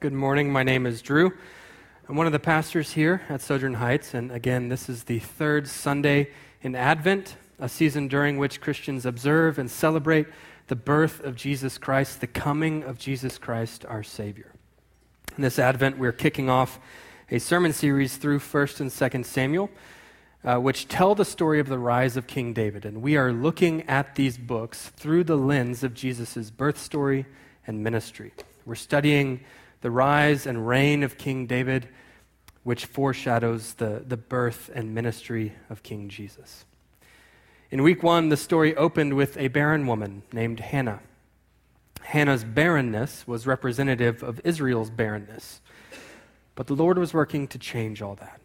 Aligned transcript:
Good 0.00 0.12
morning. 0.12 0.52
My 0.52 0.62
name 0.62 0.86
is 0.86 1.02
Drew. 1.02 1.32
I'm 2.08 2.14
one 2.14 2.26
of 2.26 2.32
the 2.32 2.38
pastors 2.38 2.92
here 2.92 3.22
at 3.28 3.40
Sojourn 3.40 3.74
Heights, 3.74 4.14
and 4.14 4.30
again, 4.30 4.68
this 4.68 4.88
is 4.88 5.02
the 5.02 5.18
third 5.18 5.66
Sunday 5.66 6.30
in 6.62 6.76
Advent, 6.76 7.34
a 7.58 7.68
season 7.68 8.06
during 8.06 8.38
which 8.38 8.60
Christians 8.60 9.04
observe 9.04 9.58
and 9.58 9.68
celebrate 9.68 10.28
the 10.68 10.76
birth 10.76 11.18
of 11.24 11.34
Jesus 11.34 11.78
Christ, 11.78 12.20
the 12.20 12.28
coming 12.28 12.84
of 12.84 12.96
Jesus 12.96 13.38
Christ, 13.38 13.84
our 13.86 14.04
Savior. 14.04 14.52
In 15.36 15.42
this 15.42 15.58
Advent, 15.58 15.98
we're 15.98 16.12
kicking 16.12 16.48
off 16.48 16.78
a 17.28 17.40
sermon 17.40 17.72
series 17.72 18.18
through 18.18 18.38
1st 18.38 18.78
and 18.78 18.90
2nd 18.92 19.24
Samuel, 19.24 19.68
uh, 20.44 20.58
which 20.58 20.86
tell 20.86 21.16
the 21.16 21.24
story 21.24 21.58
of 21.58 21.66
the 21.66 21.78
rise 21.80 22.16
of 22.16 22.28
King 22.28 22.52
David. 22.52 22.84
And 22.84 23.02
we 23.02 23.16
are 23.16 23.32
looking 23.32 23.82
at 23.88 24.14
these 24.14 24.38
books 24.38 24.90
through 24.90 25.24
the 25.24 25.36
lens 25.36 25.82
of 25.82 25.92
Jesus' 25.92 26.50
birth 26.50 26.78
story 26.78 27.26
and 27.66 27.82
ministry. 27.82 28.32
We're 28.64 28.76
studying 28.76 29.40
the 29.80 29.90
rise 29.90 30.46
and 30.46 30.66
reign 30.66 31.02
of 31.02 31.18
King 31.18 31.46
David, 31.46 31.88
which 32.62 32.86
foreshadows 32.86 33.74
the, 33.74 34.02
the 34.06 34.16
birth 34.16 34.70
and 34.74 34.94
ministry 34.94 35.54
of 35.70 35.82
King 35.82 36.08
Jesus. 36.08 36.64
In 37.70 37.82
week 37.82 38.02
one, 38.02 38.28
the 38.28 38.36
story 38.36 38.74
opened 38.76 39.14
with 39.14 39.36
a 39.36 39.48
barren 39.48 39.86
woman 39.86 40.22
named 40.32 40.60
Hannah. 40.60 41.00
Hannah's 42.00 42.44
barrenness 42.44 43.26
was 43.26 43.46
representative 43.46 44.22
of 44.22 44.40
Israel's 44.42 44.90
barrenness, 44.90 45.60
but 46.54 46.66
the 46.66 46.74
Lord 46.74 46.98
was 46.98 47.12
working 47.12 47.46
to 47.48 47.58
change 47.58 48.00
all 48.00 48.14
that. 48.16 48.40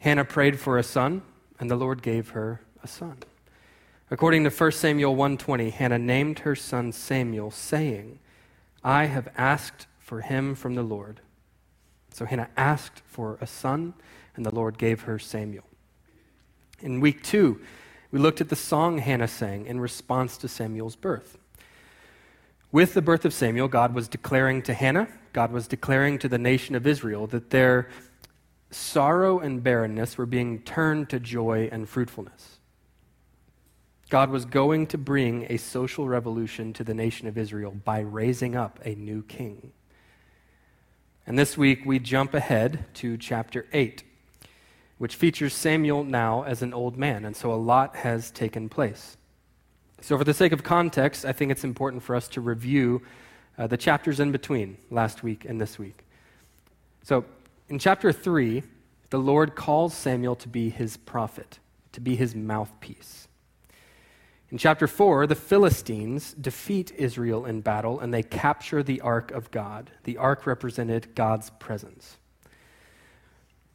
Hannah 0.00 0.24
prayed 0.24 0.58
for 0.58 0.76
a 0.76 0.82
son, 0.82 1.22
and 1.58 1.70
the 1.70 1.76
Lord 1.76 2.02
gave 2.02 2.30
her 2.30 2.62
a 2.82 2.88
son. 2.88 3.18
According 4.10 4.42
to 4.44 4.50
1 4.50 4.72
Samuel 4.72 5.14
1:20, 5.14 5.70
Hannah 5.70 5.98
named 5.98 6.40
her 6.40 6.56
son 6.56 6.90
Samuel, 6.90 7.52
saying, 7.52 8.18
"I 8.82 9.04
have 9.04 9.28
asked 9.36 9.86
for 10.10 10.22
him 10.22 10.56
from 10.56 10.74
the 10.74 10.82
Lord. 10.82 11.20
So 12.10 12.24
Hannah 12.24 12.48
asked 12.56 13.00
for 13.06 13.38
a 13.40 13.46
son, 13.46 13.94
and 14.34 14.44
the 14.44 14.52
Lord 14.52 14.76
gave 14.76 15.02
her 15.02 15.20
Samuel. 15.20 15.62
In 16.80 16.98
week 16.98 17.22
two, 17.22 17.60
we 18.10 18.18
looked 18.18 18.40
at 18.40 18.48
the 18.48 18.56
song 18.56 18.98
Hannah 18.98 19.28
sang 19.28 19.66
in 19.66 19.78
response 19.78 20.36
to 20.38 20.48
Samuel's 20.48 20.96
birth. 20.96 21.38
With 22.72 22.94
the 22.94 23.02
birth 23.02 23.24
of 23.24 23.32
Samuel, 23.32 23.68
God 23.68 23.94
was 23.94 24.08
declaring 24.08 24.62
to 24.62 24.74
Hannah, 24.74 25.06
God 25.32 25.52
was 25.52 25.68
declaring 25.68 26.18
to 26.18 26.28
the 26.28 26.38
nation 26.38 26.74
of 26.74 26.88
Israel 26.88 27.28
that 27.28 27.50
their 27.50 27.88
sorrow 28.72 29.38
and 29.38 29.62
barrenness 29.62 30.18
were 30.18 30.26
being 30.26 30.58
turned 30.62 31.08
to 31.10 31.20
joy 31.20 31.68
and 31.70 31.88
fruitfulness. 31.88 32.58
God 34.08 34.30
was 34.30 34.44
going 34.44 34.88
to 34.88 34.98
bring 34.98 35.46
a 35.48 35.56
social 35.56 36.08
revolution 36.08 36.72
to 36.72 36.82
the 36.82 36.94
nation 36.94 37.28
of 37.28 37.38
Israel 37.38 37.70
by 37.84 38.00
raising 38.00 38.56
up 38.56 38.80
a 38.84 38.96
new 38.96 39.22
king. 39.22 39.70
And 41.26 41.38
this 41.38 41.56
week 41.56 41.84
we 41.84 41.98
jump 41.98 42.34
ahead 42.34 42.86
to 42.94 43.16
chapter 43.16 43.66
8, 43.72 44.02
which 44.98 45.16
features 45.16 45.54
Samuel 45.54 46.04
now 46.04 46.42
as 46.42 46.62
an 46.62 46.74
old 46.74 46.96
man. 46.96 47.24
And 47.24 47.36
so 47.36 47.52
a 47.52 47.54
lot 47.54 47.96
has 47.96 48.30
taken 48.30 48.68
place. 48.68 49.16
So, 50.02 50.16
for 50.16 50.24
the 50.24 50.32
sake 50.32 50.52
of 50.52 50.62
context, 50.62 51.26
I 51.26 51.32
think 51.32 51.52
it's 51.52 51.64
important 51.64 52.02
for 52.02 52.16
us 52.16 52.26
to 52.28 52.40
review 52.40 53.02
uh, 53.58 53.66
the 53.66 53.76
chapters 53.76 54.18
in 54.18 54.32
between 54.32 54.78
last 54.90 55.22
week 55.22 55.44
and 55.44 55.60
this 55.60 55.78
week. 55.78 56.06
So, 57.02 57.26
in 57.68 57.78
chapter 57.78 58.10
3, 58.10 58.62
the 59.10 59.18
Lord 59.18 59.54
calls 59.54 59.92
Samuel 59.92 60.36
to 60.36 60.48
be 60.48 60.70
his 60.70 60.96
prophet, 60.96 61.58
to 61.92 62.00
be 62.00 62.16
his 62.16 62.34
mouthpiece. 62.34 63.28
In 64.50 64.58
chapter 64.58 64.88
4, 64.88 65.28
the 65.28 65.36
Philistines 65.36 66.34
defeat 66.34 66.92
Israel 66.96 67.46
in 67.46 67.60
battle 67.60 68.00
and 68.00 68.12
they 68.12 68.24
capture 68.24 68.82
the 68.82 69.00
ark 69.00 69.30
of 69.30 69.50
God. 69.52 69.90
The 70.04 70.16
ark 70.16 70.44
represented 70.44 71.14
God's 71.14 71.50
presence. 71.50 72.16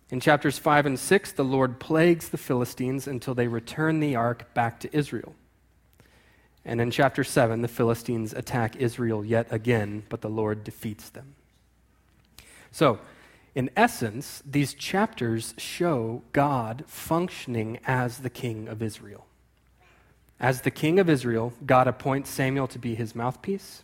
In 0.10 0.20
chapters 0.20 0.60
5 0.60 0.86
and 0.86 1.00
6, 1.00 1.32
the 1.32 1.46
Lord 1.46 1.80
plagues 1.80 2.30
the 2.30 2.38
Philistines 2.38 3.08
until 3.08 3.34
they 3.34 3.48
return 3.48 4.00
the 4.00 4.16
ark 4.16 4.54
back 4.54 4.80
to 4.82 4.96
Israel. 4.96 5.34
And 6.66 6.82
in 6.82 6.92
chapter 6.92 7.24
7, 7.24 7.62
the 7.62 7.68
Philistines 7.68 8.34
attack 8.34 8.76
Israel 8.76 9.24
yet 9.24 9.48
again, 9.52 10.04
but 10.10 10.22
the 10.22 10.30
Lord 10.30 10.64
defeats 10.64 11.10
them. 11.10 11.36
So, 12.72 13.00
in 13.56 13.70
essence, 13.78 14.44
these 14.46 14.74
chapters 14.74 15.54
show 15.58 16.24
God 16.34 16.84
functioning 16.88 17.80
as 17.86 18.18
the 18.18 18.30
king 18.30 18.68
of 18.68 18.82
Israel. 18.82 19.26
As 20.40 20.62
the 20.62 20.72
king 20.72 21.00
of 21.00 21.10
Israel, 21.10 21.54
God 21.66 21.88
appoints 21.88 22.30
Samuel 22.30 22.68
to 22.68 22.80
be 22.80 22.96
his 22.96 23.16
mouthpiece. 23.16 23.84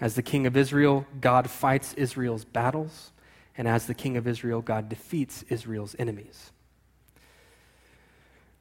As 0.00 0.14
the 0.14 0.22
king 0.22 0.46
of 0.46 0.56
Israel, 0.56 1.06
God 1.20 1.50
fights 1.50 1.92
Israel's 1.94 2.44
battles. 2.44 3.12
And 3.56 3.68
as 3.68 3.86
the 3.86 3.94
king 3.94 4.16
of 4.16 4.26
Israel, 4.26 4.62
God 4.62 4.88
defeats 4.88 5.44
Israel's 5.48 5.94
enemies. 5.98 6.52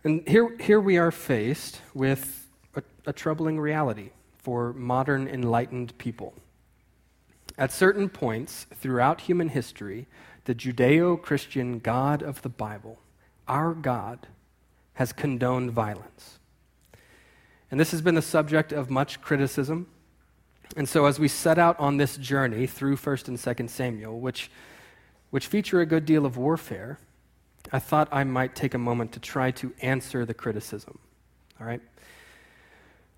And 0.03 0.27
here, 0.27 0.55
here 0.59 0.79
we 0.79 0.97
are 0.97 1.11
faced 1.11 1.81
with 1.93 2.47
a, 2.75 2.83
a 3.05 3.13
troubling 3.13 3.59
reality 3.59 4.11
for 4.37 4.73
modern 4.73 5.27
enlightened 5.27 5.97
people. 5.97 6.33
At 7.57 7.71
certain 7.71 8.09
points 8.09 8.65
throughout 8.75 9.21
human 9.21 9.49
history, 9.49 10.07
the 10.45 10.55
Judeo 10.55 11.21
Christian 11.21 11.79
God 11.79 12.23
of 12.23 12.41
the 12.41 12.49
Bible, 12.49 12.99
our 13.47 13.73
God, 13.73 14.27
has 14.93 15.13
condoned 15.13 15.71
violence. 15.71 16.38
And 17.71 17.79
this 17.79 17.91
has 17.91 18.01
been 18.01 18.15
the 18.15 18.21
subject 18.21 18.71
of 18.71 18.89
much 18.89 19.21
criticism. 19.21 19.87
And 20.75 20.87
so, 20.87 21.05
as 21.05 21.19
we 21.19 21.27
set 21.27 21.57
out 21.57 21.79
on 21.79 21.97
this 21.97 22.17
journey 22.17 22.67
through 22.67 22.97
1st 22.97 23.27
and 23.27 23.37
2nd 23.37 23.69
Samuel, 23.69 24.19
which, 24.19 24.51
which 25.31 25.47
feature 25.47 25.81
a 25.81 25.85
good 25.85 26.05
deal 26.05 26.25
of 26.25 26.37
warfare, 26.37 26.99
I 27.71 27.79
thought 27.79 28.07
I 28.11 28.23
might 28.23 28.55
take 28.55 28.73
a 28.73 28.79
moment 28.79 29.11
to 29.13 29.19
try 29.19 29.51
to 29.51 29.73
answer 29.81 30.25
the 30.25 30.33
criticism. 30.33 30.99
All 31.59 31.65
right? 31.65 31.81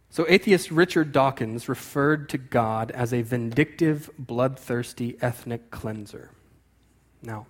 So, 0.09 0.25
atheist 0.27 0.71
Richard 0.71 1.11
Dawkins 1.11 1.69
referred 1.69 2.29
to 2.29 2.37
God 2.37 2.91
as 2.91 3.13
a 3.13 3.21
vindictive, 3.21 4.09
bloodthirsty 4.17 5.17
ethnic 5.21 5.71
cleanser. 5.71 6.31
Now, 7.21 7.47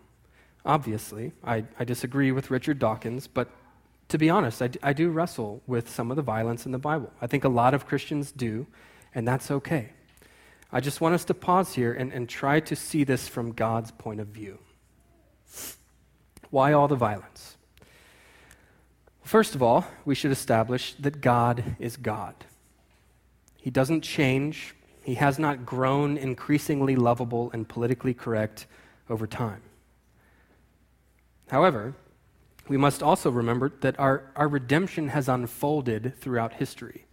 obviously, 0.66 1.32
I, 1.44 1.66
I 1.80 1.84
disagree 1.84 2.32
with 2.32 2.52
Richard 2.52 2.78
Dawkins, 2.78 3.28
but 3.28 3.50
to 4.12 4.18
be 4.18 4.30
honest, 4.30 4.62
I, 4.62 4.70
I 4.84 4.92
do 4.92 5.10
wrestle 5.10 5.62
with 5.68 5.90
some 5.90 6.12
of 6.12 6.18
the 6.18 6.22
violence 6.22 6.66
in 6.66 6.74
the 6.74 6.78
Bible. 6.78 7.12
I 7.22 7.28
think 7.28 7.46
a 7.46 7.50
lot 7.50 7.74
of 7.74 7.88
Christians 7.88 8.32
do, 8.32 8.68
and 9.16 9.26
that's 9.26 9.50
okay. 9.50 9.92
I 10.70 10.82
just 10.82 11.00
want 11.00 11.16
us 11.16 11.24
to 11.26 11.34
pause 11.34 11.76
here 11.76 11.94
and, 11.94 12.12
and 12.12 12.28
try 12.28 12.60
to 12.60 12.76
see 12.76 13.06
this 13.06 13.30
from 13.30 13.54
God's 13.54 13.92
point 13.92 14.20
of 14.20 14.28
view. 14.28 14.60
Why 16.50 16.74
all 16.74 16.90
the 16.90 16.96
violence? 16.96 17.56
First 19.24 19.56
of 19.56 19.64
all, 19.64 19.86
we 20.04 20.14
should 20.14 20.32
establish 20.32 20.94
that 20.96 21.22
God 21.22 21.64
is 21.80 21.96
God. 21.96 22.36
He 23.56 23.70
doesn't 23.70 24.02
change, 24.02 24.76
He 25.04 25.16
has 25.16 25.40
not 25.40 25.66
grown 25.66 26.18
increasingly 26.18 26.98
lovable 26.98 27.50
and 27.54 27.68
politically 27.68 28.14
correct 28.14 28.68
over 29.10 29.26
time. 29.26 29.62
However, 31.48 31.94
we 32.68 32.78
must 32.78 33.04
also 33.04 33.30
remember 33.30 33.72
that 33.82 34.00
our, 34.00 34.32
our 34.36 34.48
redemption 34.48 35.10
has 35.10 35.28
unfolded 35.28 36.14
throughout 36.20 36.54
history. 36.54 37.06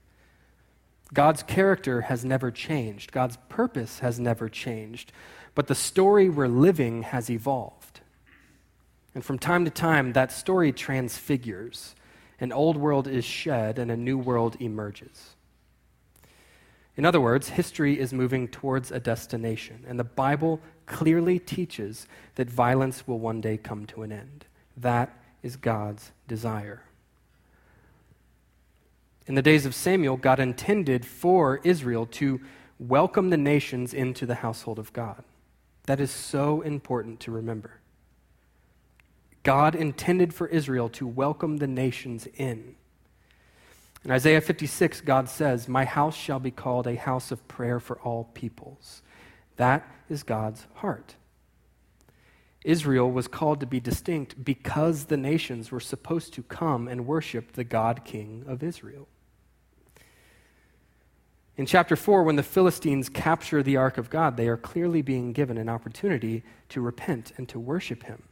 God's 1.13 1.43
character 1.43 2.03
has 2.03 2.25
never 2.25 2.51
changed, 2.51 3.13
God's 3.13 3.39
purpose 3.49 4.01
has 4.01 4.21
never 4.21 4.49
changed, 4.49 5.13
but 5.55 5.67
the 5.67 5.75
story 5.75 6.29
we're 6.29 6.49
living 6.49 7.03
has 7.03 7.31
evolved. 7.31 8.01
And 9.15 9.25
from 9.25 9.39
time 9.39 9.65
to 9.65 9.71
time, 9.71 10.13
that 10.13 10.31
story 10.31 10.71
transfigures. 10.71 11.95
An 12.41 12.53
old 12.53 12.77
world 12.77 13.09
is 13.09 13.25
shed 13.25 13.79
and 13.79 13.91
a 13.91 13.97
new 13.97 14.17
world 14.17 14.57
emerges. 14.61 15.35
In 16.97 17.05
other 17.05 17.21
words, 17.21 17.49
history 17.49 17.99
is 17.99 18.13
moving 18.13 18.49
towards 18.49 18.91
a 18.91 19.01
destination, 19.01 19.85
and 19.89 19.99
the 19.99 20.05
Bible 20.05 20.61
clearly 20.87 21.39
teaches 21.39 22.07
that 22.35 22.51
violence 22.51 23.07
will 23.07 23.19
one 23.19 23.41
day 23.41 23.57
come 23.57 23.87
to 23.87 24.03
an 24.03 24.13
end. 24.13 24.45
That 24.77 25.17
is 25.49 25.57
God's 25.57 26.13
desire. 26.27 26.83
In 29.27 29.35
the 29.35 29.41
days 29.41 29.65
of 29.65 29.75
Samuel, 29.75 30.19
God 30.19 30.39
intended 30.39 31.07
for 31.07 31.61
Israel 31.65 32.05
to 32.21 32.43
welcome 32.79 33.31
the 33.31 33.39
nations 33.39 33.95
into 33.95 34.27
the 34.27 34.37
household 34.37 34.79
of 34.79 34.93
God. 34.93 35.25
That 35.87 36.01
is 36.01 36.11
so 36.11 36.61
important 36.61 37.19
to 37.21 37.31
remember. 37.31 37.81
God 39.43 39.75
intended 39.75 40.35
for 40.35 40.47
Israel 40.49 40.91
to 40.91 41.07
welcome 41.07 41.57
the 41.57 41.67
nations 41.67 42.29
in. 42.37 42.75
In 44.05 44.11
Isaiah 44.11 44.43
56, 44.43 45.01
God 45.01 45.31
says, 45.31 45.67
My 45.67 45.87
house 45.87 46.15
shall 46.15 46.41
be 46.41 46.51
called 46.51 46.87
a 46.87 46.97
house 46.97 47.33
of 47.33 47.49
prayer 47.49 47.81
for 47.81 47.99
all 48.01 48.25
peoples. 48.35 49.01
That 49.57 49.89
is 50.11 50.23
God's 50.25 50.67
heart. 50.75 51.15
Israel 52.69 53.11
was 53.11 53.29
called 53.29 53.61
to 53.61 53.67
be 53.67 53.81
distinct 53.81 54.45
because 54.45 55.07
the 55.07 55.17
nations 55.17 55.71
were 55.71 55.81
supposed 55.81 56.35
to 56.35 56.43
come 56.43 56.87
and 56.87 57.07
worship 57.07 57.53
the 57.53 57.65
God 57.65 58.05
King 58.05 58.45
of 58.47 58.63
Israel. 58.63 59.09
In 61.57 61.65
chapter 61.65 61.97
4, 61.97 62.25
when 62.25 62.37
the 62.37 62.43
Philistines 62.43 63.09
capture 63.09 63.63
the 63.63 63.79
ark 63.79 63.97
of 63.97 64.11
God, 64.11 64.37
they 64.37 64.49
are 64.49 64.59
clearly 64.59 65.01
being 65.01 65.33
given 65.33 65.57
an 65.57 65.71
opportunity 65.71 66.45
to 66.69 66.83
repent 66.83 67.33
and 67.39 67.49
to 67.49 67.59
worship 67.59 68.03
him. 68.03 68.23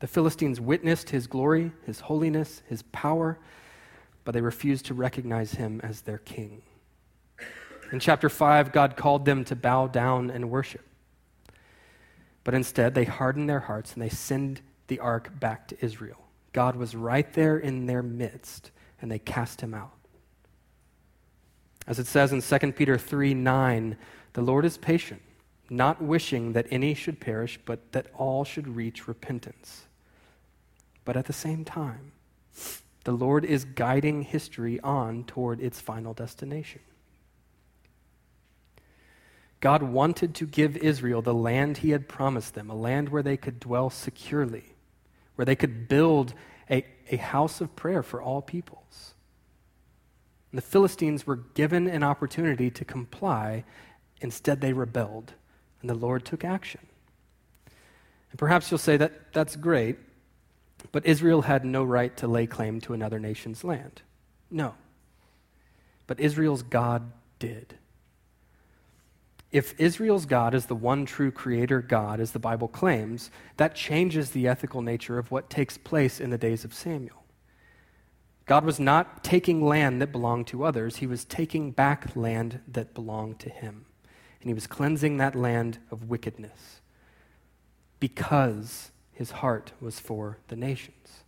The 0.00 0.08
Philistines 0.08 0.60
witnessed 0.60 1.10
his 1.10 1.28
glory, 1.28 1.70
his 1.86 2.00
holiness, 2.00 2.62
his 2.66 2.82
power, 2.82 3.38
but 4.24 4.32
they 4.32 4.40
refused 4.40 4.86
to 4.86 4.94
recognize 4.94 5.52
him 5.52 5.80
as 5.84 6.00
their 6.00 6.18
king. 6.18 6.62
In 7.92 8.00
chapter 8.00 8.28
5, 8.28 8.72
God 8.72 8.96
called 8.96 9.24
them 9.24 9.44
to 9.44 9.54
bow 9.54 9.86
down 9.86 10.30
and 10.30 10.50
worship. 10.50 10.89
But 12.44 12.54
instead, 12.54 12.94
they 12.94 13.04
hardened 13.04 13.48
their 13.48 13.60
hearts 13.60 13.92
and 13.92 14.02
they 14.02 14.08
sent 14.08 14.62
the 14.88 14.98
ark 14.98 15.38
back 15.38 15.68
to 15.68 15.84
Israel. 15.84 16.18
God 16.52 16.76
was 16.76 16.94
right 16.94 17.32
there 17.32 17.58
in 17.58 17.86
their 17.86 18.02
midst, 18.02 18.70
and 19.00 19.10
they 19.10 19.18
cast 19.18 19.60
him 19.60 19.72
out. 19.72 19.92
As 21.86 21.98
it 21.98 22.06
says 22.06 22.32
in 22.32 22.42
2 22.42 22.72
Peter 22.72 22.98
3 22.98 23.34
9, 23.34 23.96
the 24.32 24.42
Lord 24.42 24.64
is 24.64 24.76
patient, 24.76 25.22
not 25.68 26.02
wishing 26.02 26.52
that 26.52 26.66
any 26.70 26.94
should 26.94 27.20
perish, 27.20 27.58
but 27.64 27.92
that 27.92 28.06
all 28.14 28.44
should 28.44 28.76
reach 28.76 29.08
repentance. 29.08 29.86
But 31.04 31.16
at 31.16 31.26
the 31.26 31.32
same 31.32 31.64
time, 31.64 32.12
the 33.04 33.12
Lord 33.12 33.44
is 33.44 33.64
guiding 33.64 34.22
history 34.22 34.78
on 34.80 35.24
toward 35.24 35.60
its 35.60 35.80
final 35.80 36.12
destination. 36.12 36.80
God 39.60 39.82
wanted 39.82 40.34
to 40.36 40.46
give 40.46 40.76
Israel 40.78 41.20
the 41.20 41.34
land 41.34 41.78
he 41.78 41.90
had 41.90 42.08
promised 42.08 42.54
them, 42.54 42.70
a 42.70 42.74
land 42.74 43.10
where 43.10 43.22
they 43.22 43.36
could 43.36 43.60
dwell 43.60 43.90
securely, 43.90 44.64
where 45.36 45.44
they 45.44 45.56
could 45.56 45.86
build 45.86 46.32
a, 46.70 46.84
a 47.10 47.16
house 47.16 47.60
of 47.60 47.76
prayer 47.76 48.02
for 48.02 48.22
all 48.22 48.40
peoples. 48.40 49.14
And 50.50 50.58
the 50.58 50.62
Philistines 50.62 51.26
were 51.26 51.36
given 51.36 51.86
an 51.86 52.02
opportunity 52.02 52.70
to 52.70 52.84
comply. 52.84 53.64
Instead, 54.20 54.60
they 54.60 54.72
rebelled, 54.72 55.34
and 55.80 55.90
the 55.90 55.94
Lord 55.94 56.24
took 56.24 56.44
action. 56.44 56.80
And 58.30 58.38
perhaps 58.38 58.70
you'll 58.70 58.78
say 58.78 58.96
that 58.96 59.32
that's 59.32 59.56
great, 59.56 59.98
but 60.90 61.04
Israel 61.04 61.42
had 61.42 61.64
no 61.64 61.84
right 61.84 62.16
to 62.16 62.26
lay 62.26 62.46
claim 62.46 62.80
to 62.82 62.94
another 62.94 63.18
nation's 63.18 63.62
land. 63.62 64.00
No. 64.50 64.74
But 66.06 66.18
Israel's 66.18 66.62
God 66.62 67.12
did. 67.38 67.74
If 69.52 69.78
Israel's 69.80 70.26
God 70.26 70.54
is 70.54 70.66
the 70.66 70.76
one 70.76 71.04
true 71.04 71.32
creator 71.32 71.80
God, 71.80 72.20
as 72.20 72.32
the 72.32 72.38
Bible 72.38 72.68
claims, 72.68 73.30
that 73.56 73.74
changes 73.74 74.30
the 74.30 74.46
ethical 74.46 74.80
nature 74.80 75.18
of 75.18 75.30
what 75.30 75.50
takes 75.50 75.76
place 75.76 76.20
in 76.20 76.30
the 76.30 76.38
days 76.38 76.64
of 76.64 76.72
Samuel. 76.72 77.24
God 78.46 78.64
was 78.64 78.80
not 78.80 79.24
taking 79.24 79.64
land 79.64 80.00
that 80.00 80.12
belonged 80.12 80.46
to 80.48 80.64
others, 80.64 80.96
he 80.96 81.06
was 81.06 81.24
taking 81.24 81.70
back 81.72 82.16
land 82.16 82.60
that 82.68 82.94
belonged 82.94 83.38
to 83.40 83.50
him. 83.50 83.86
And 84.40 84.48
he 84.48 84.54
was 84.54 84.66
cleansing 84.66 85.18
that 85.18 85.34
land 85.34 85.78
of 85.90 86.08
wickedness 86.08 86.80
because 87.98 88.90
his 89.12 89.32
heart 89.32 89.72
was 89.80 90.00
for 90.00 90.38
the 90.48 90.56
nations. 90.56 91.24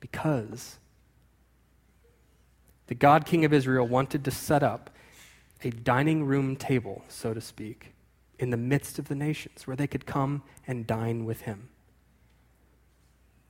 Because 0.00 0.78
the 2.88 2.94
God 2.94 3.24
King 3.24 3.44
of 3.44 3.52
Israel 3.52 3.86
wanted 3.86 4.24
to 4.24 4.30
set 4.30 4.62
up 4.62 4.89
a 5.62 5.70
dining 5.70 6.24
room 6.24 6.56
table, 6.56 7.02
so 7.08 7.34
to 7.34 7.40
speak, 7.40 7.92
in 8.38 8.50
the 8.50 8.56
midst 8.56 8.98
of 8.98 9.08
the 9.08 9.14
nations 9.14 9.66
where 9.66 9.76
they 9.76 9.86
could 9.86 10.06
come 10.06 10.42
and 10.66 10.86
dine 10.86 11.24
with 11.24 11.42
him. 11.42 11.68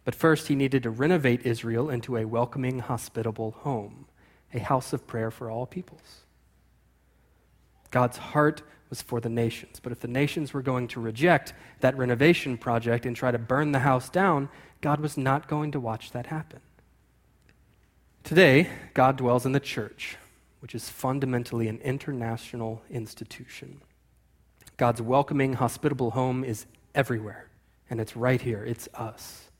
But 0.05 0.15
first, 0.15 0.49
he 0.49 0.55
needed 0.55 0.83
to 0.83 0.91
renovate 0.91 1.47
Israel 1.47 1.91
into 1.91 2.17
a 2.17 2.25
welcoming, 2.25 2.81
hospitable 2.81 3.53
home, 3.53 4.07
a 4.53 4.59
house 4.59 4.93
of 4.93 5.07
prayer 5.07 5.31
for 5.31 5.51
all 5.51 5.67
peoples. 5.67 6.25
God's 7.91 8.17
heart 8.17 8.63
was 8.89 9.03
for 9.03 9.21
the 9.21 9.29
nations. 9.29 9.81
But 9.81 9.93
if 9.93 10.01
the 10.01 10.09
nations 10.09 10.53
were 10.53 10.63
going 10.63 10.89
to 10.89 11.01
reject 11.01 11.55
that 11.81 11.97
renovation 11.97 12.59
project 12.59 13.07
and 13.07 13.15
try 13.15 13.31
to 13.31 13.39
burn 13.39 13.73
the 13.73 13.79
house 13.81 14.09
down, 14.09 14.49
God 14.81 15.01
was 15.01 15.17
not 15.17 15.49
going 15.49 15.71
to 15.73 15.81
watch 15.81 16.11
that 16.11 16.27
happen. 16.27 16.61
Today, 18.25 18.69
God 18.93 19.17
dwells 19.17 19.47
in 19.47 19.53
the 19.53 19.61
church, 19.61 20.17
which 20.61 20.75
is 20.75 20.89
fundamentally 20.89 21.69
an 21.69 21.79
international 21.79 22.83
institution. 22.91 23.81
God's 24.77 25.03
welcoming, 25.03 25.55
hospitable 25.55 26.13
home 26.13 26.45
is 26.45 26.67
everywhere, 26.95 27.49
and 27.89 28.01
it's 28.01 28.17
right 28.17 28.41
here. 28.41 28.65
It's 28.65 28.89
us. 28.95 29.51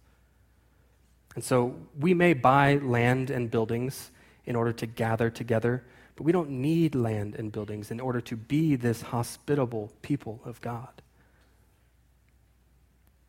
And 1.35 1.45
so 1.45 1.77
we 1.99 2.15
may 2.15 2.35
buy 2.35 2.77
land 2.77 3.31
and 3.31 3.51
buildings 3.51 4.11
in 4.47 4.57
order 4.57 4.73
to 4.73 4.87
gather 4.87 5.31
together, 5.31 5.85
but 6.17 6.25
we 6.25 6.33
don't 6.33 6.51
need 6.51 6.95
land 6.95 7.35
and 7.37 7.53
buildings 7.53 7.91
in 7.91 8.01
order 8.01 8.21
to 8.23 8.37
be 8.37 8.77
this 8.77 9.03
hospitable 9.03 9.93
people 10.03 10.41
of 10.45 10.61
God. 10.61 11.03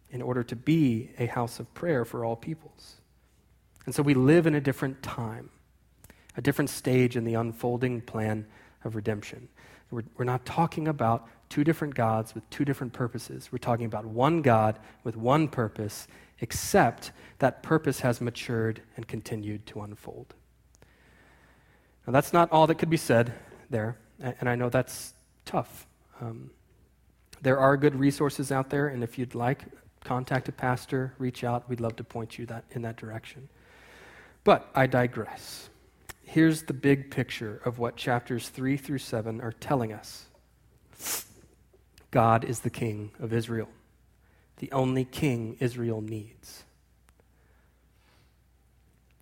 In 0.09 0.21
order 0.21 0.43
to 0.43 0.55
be 0.55 1.11
a 1.19 1.27
house 1.27 1.59
of 1.59 1.73
prayer 1.73 2.03
for 2.03 2.25
all 2.25 2.35
peoples. 2.35 2.95
And 3.85 3.95
so 3.95 4.03
we 4.03 4.13
live 4.13 4.45
in 4.45 4.55
a 4.55 4.61
different 4.61 5.01
time 5.01 5.49
a 6.37 6.41
different 6.41 6.69
stage 6.69 7.15
in 7.15 7.23
the 7.23 7.33
unfolding 7.35 8.01
plan 8.01 8.45
of 8.83 8.95
redemption. 8.95 9.47
We're, 9.89 10.03
we're 10.17 10.25
not 10.25 10.45
talking 10.45 10.87
about 10.87 11.27
two 11.49 11.63
different 11.63 11.95
gods 11.95 12.33
with 12.33 12.49
two 12.49 12.63
different 12.63 12.93
purposes. 12.93 13.49
We're 13.51 13.57
talking 13.57 13.85
about 13.85 14.05
one 14.05 14.41
God 14.41 14.79
with 15.03 15.17
one 15.17 15.47
purpose, 15.47 16.07
except 16.39 17.11
that 17.39 17.61
purpose 17.61 17.99
has 17.99 18.21
matured 18.21 18.81
and 18.95 19.07
continued 19.07 19.65
to 19.67 19.81
unfold. 19.81 20.33
Now, 22.07 22.13
that's 22.13 22.33
not 22.33 22.51
all 22.51 22.67
that 22.67 22.75
could 22.75 22.89
be 22.89 22.97
said 22.97 23.33
there, 23.69 23.97
and 24.19 24.49
I 24.49 24.55
know 24.55 24.69
that's 24.69 25.13
tough. 25.45 25.85
Um, 26.21 26.51
there 27.41 27.59
are 27.59 27.75
good 27.75 27.95
resources 27.95 28.51
out 28.51 28.69
there, 28.69 28.87
and 28.87 29.03
if 29.03 29.17
you'd 29.17 29.35
like, 29.35 29.63
contact 30.03 30.47
a 30.47 30.51
pastor, 30.51 31.13
reach 31.17 31.43
out. 31.43 31.69
We'd 31.69 31.79
love 31.79 31.95
to 31.97 32.03
point 32.03 32.37
you 32.37 32.45
that, 32.47 32.63
in 32.71 32.81
that 32.83 32.97
direction. 32.97 33.49
But 34.43 34.69
I 34.73 34.87
digress 34.87 35.69
here's 36.31 36.63
the 36.63 36.73
big 36.73 37.11
picture 37.11 37.61
of 37.65 37.77
what 37.77 37.97
chapters 37.97 38.47
3 38.47 38.77
through 38.77 38.97
7 38.97 39.41
are 39.41 39.51
telling 39.51 39.91
us 39.91 40.27
God 42.09 42.45
is 42.45 42.61
the 42.61 42.69
king 42.69 43.11
of 43.19 43.33
Israel, 43.33 43.67
the 44.57 44.71
only 44.71 45.03
king 45.03 45.57
Israel 45.59 45.99
needs. 45.99 46.63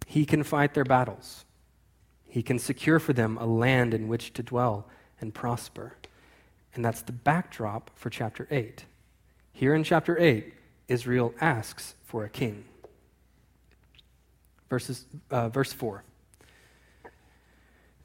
He 0.06 0.24
can 0.26 0.44
fight 0.44 0.76
their 0.76 0.84
battles. 0.84 1.46
He 2.26 2.44
can 2.44 2.60
secure 2.60 3.00
for 3.00 3.14
them 3.14 3.38
a 3.38 3.46
land 3.46 3.96
in 3.96 4.08
which 4.08 4.34
to 4.34 4.44
dwell 4.44 4.88
and 5.20 5.34
prosper. 5.34 5.96
And 6.76 6.86
that's 6.86 7.02
the 7.02 7.12
backdrop 7.12 7.90
for 7.96 8.12
chapter 8.12 8.48
8. 8.52 8.86
Here 9.52 9.74
in 9.74 9.84
chapter 9.84 10.18
8, 10.18 10.54
Israel 10.88 11.34
asks 11.42 11.96
for 12.06 12.24
a 12.24 12.30
king. 12.30 12.66
Verses, 14.70 15.06
uh, 15.32 15.50
verse 15.50 15.74
4. 15.74 16.04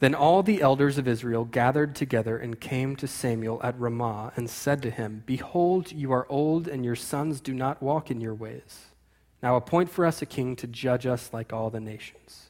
Then 0.01 0.15
all 0.15 0.43
the 0.43 0.61
elders 0.61 0.99
of 0.99 1.07
Israel 1.07 1.45
gathered 1.45 1.95
together 1.95 2.37
and 2.37 2.61
came 2.61 2.97
to 2.97 3.07
Samuel 3.07 3.61
at 3.63 3.79
Ramah 3.79 4.33
and 4.37 4.51
said 4.51 4.83
to 4.83 4.91
him, 4.91 5.23
Behold, 5.25 5.93
you 5.93 6.13
are 6.13 6.27
old, 6.29 6.67
and 6.67 6.85
your 6.85 6.97
sons 6.97 7.41
do 7.41 7.55
not 7.55 7.83
walk 7.83 8.11
in 8.11 8.21
your 8.21 8.35
ways. 8.35 8.87
Now 9.43 9.57
appoint 9.57 9.91
for 9.91 10.05
us 10.05 10.21
a 10.21 10.27
king 10.27 10.57
to 10.57 10.67
judge 10.67 11.07
us 11.07 11.31
like 11.33 11.53
all 11.53 11.71
the 11.71 11.81
nations. 11.81 12.49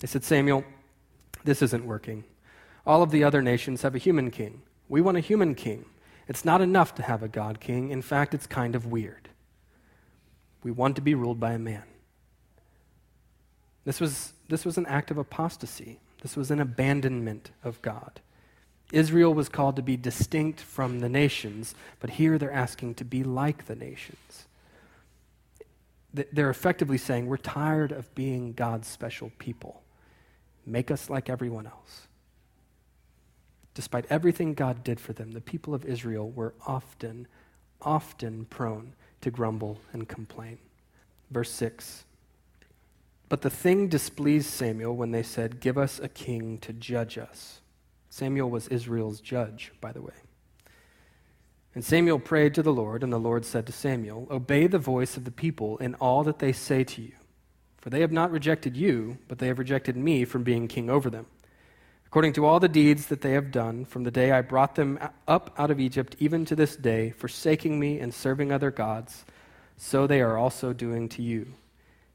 They 0.00 0.06
said, 0.08 0.24
Samuel, 0.24 0.64
this 1.44 1.62
isn't 1.62 1.86
working. 1.86 2.24
All 2.84 3.02
of 3.02 3.10
the 3.10 3.22
other 3.22 3.42
nations 3.42 3.82
have 3.82 3.94
a 3.94 3.98
human 3.98 4.30
king. 4.30 4.62
We 4.88 5.00
want 5.00 5.16
a 5.16 5.20
human 5.20 5.54
king. 5.54 5.84
It's 6.28 6.44
not 6.44 6.60
enough 6.60 6.94
to 6.96 7.02
have 7.02 7.22
a 7.22 7.28
God 7.28 7.60
king. 7.60 7.90
In 7.90 8.02
fact, 8.02 8.34
it's 8.34 8.46
kind 8.46 8.74
of 8.74 8.86
weird. 8.86 9.28
We 10.64 10.70
want 10.70 10.96
to 10.96 11.02
be 11.02 11.14
ruled 11.14 11.38
by 11.38 11.52
a 11.52 11.58
man. 11.58 11.84
This 13.84 14.00
was, 14.00 14.32
this 14.48 14.64
was 14.64 14.78
an 14.78 14.86
act 14.86 15.10
of 15.10 15.18
apostasy. 15.18 16.00
This 16.22 16.36
was 16.36 16.50
an 16.52 16.60
abandonment 16.60 17.50
of 17.64 17.82
God. 17.82 18.20
Israel 18.92 19.34
was 19.34 19.48
called 19.48 19.76
to 19.76 19.82
be 19.82 19.96
distinct 19.96 20.60
from 20.60 21.00
the 21.00 21.08
nations, 21.08 21.74
but 21.98 22.10
here 22.10 22.38
they're 22.38 22.52
asking 22.52 22.94
to 22.94 23.04
be 23.04 23.24
like 23.24 23.66
the 23.66 23.74
nations. 23.74 24.46
They're 26.14 26.50
effectively 26.50 26.98
saying, 26.98 27.26
We're 27.26 27.38
tired 27.38 27.90
of 27.90 28.14
being 28.14 28.52
God's 28.52 28.86
special 28.86 29.32
people. 29.38 29.82
Make 30.64 30.90
us 30.90 31.10
like 31.10 31.28
everyone 31.28 31.66
else. 31.66 32.06
Despite 33.74 34.04
everything 34.10 34.54
God 34.54 34.84
did 34.84 35.00
for 35.00 35.14
them, 35.14 35.32
the 35.32 35.40
people 35.40 35.74
of 35.74 35.86
Israel 35.86 36.30
were 36.30 36.54
often, 36.66 37.26
often 37.80 38.44
prone 38.44 38.92
to 39.22 39.30
grumble 39.30 39.78
and 39.92 40.06
complain. 40.06 40.58
Verse 41.30 41.50
6 41.50 42.04
but 43.32 43.40
the 43.40 43.48
thing 43.48 43.88
displeased 43.88 44.50
Samuel 44.50 44.94
when 44.94 45.10
they 45.10 45.22
said, 45.22 45.58
Give 45.58 45.78
us 45.78 45.98
a 45.98 46.10
king 46.10 46.58
to 46.58 46.70
judge 46.70 47.16
us. 47.16 47.62
Samuel 48.10 48.50
was 48.50 48.68
Israel's 48.68 49.22
judge, 49.22 49.72
by 49.80 49.90
the 49.90 50.02
way. 50.02 50.12
And 51.74 51.82
Samuel 51.82 52.18
prayed 52.18 52.54
to 52.56 52.62
the 52.62 52.74
Lord, 52.74 53.02
and 53.02 53.10
the 53.10 53.16
Lord 53.16 53.46
said 53.46 53.64
to 53.64 53.72
Samuel, 53.72 54.28
Obey 54.30 54.66
the 54.66 54.78
voice 54.78 55.16
of 55.16 55.24
the 55.24 55.30
people 55.30 55.78
in 55.78 55.94
all 55.94 56.22
that 56.24 56.40
they 56.40 56.52
say 56.52 56.84
to 56.84 57.00
you. 57.00 57.12
For 57.78 57.88
they 57.88 58.02
have 58.02 58.12
not 58.12 58.30
rejected 58.30 58.76
you, 58.76 59.16
but 59.28 59.38
they 59.38 59.46
have 59.46 59.58
rejected 59.58 59.96
me 59.96 60.26
from 60.26 60.42
being 60.42 60.68
king 60.68 60.90
over 60.90 61.08
them. 61.08 61.24
according 62.06 62.34
to 62.34 62.44
all 62.44 62.60
the 62.60 62.68
deeds 62.68 63.06
that 63.06 63.22
they 63.22 63.32
have 63.32 63.50
done 63.50 63.86
from 63.86 64.04
the 64.04 64.10
day 64.10 64.30
I 64.30 64.42
brought 64.42 64.74
them 64.74 64.98
up 65.26 65.54
out 65.56 65.70
of 65.70 65.80
Egypt, 65.80 66.16
even 66.18 66.44
to 66.44 66.54
this 66.54 66.76
day, 66.76 67.08
forsaking 67.12 67.80
me 67.80 67.98
and 67.98 68.12
serving 68.12 68.52
other 68.52 68.70
gods, 68.70 69.24
so 69.78 70.06
they 70.06 70.20
are 70.20 70.36
also 70.36 70.74
doing 70.74 71.08
to 71.08 71.22
you. 71.22 71.54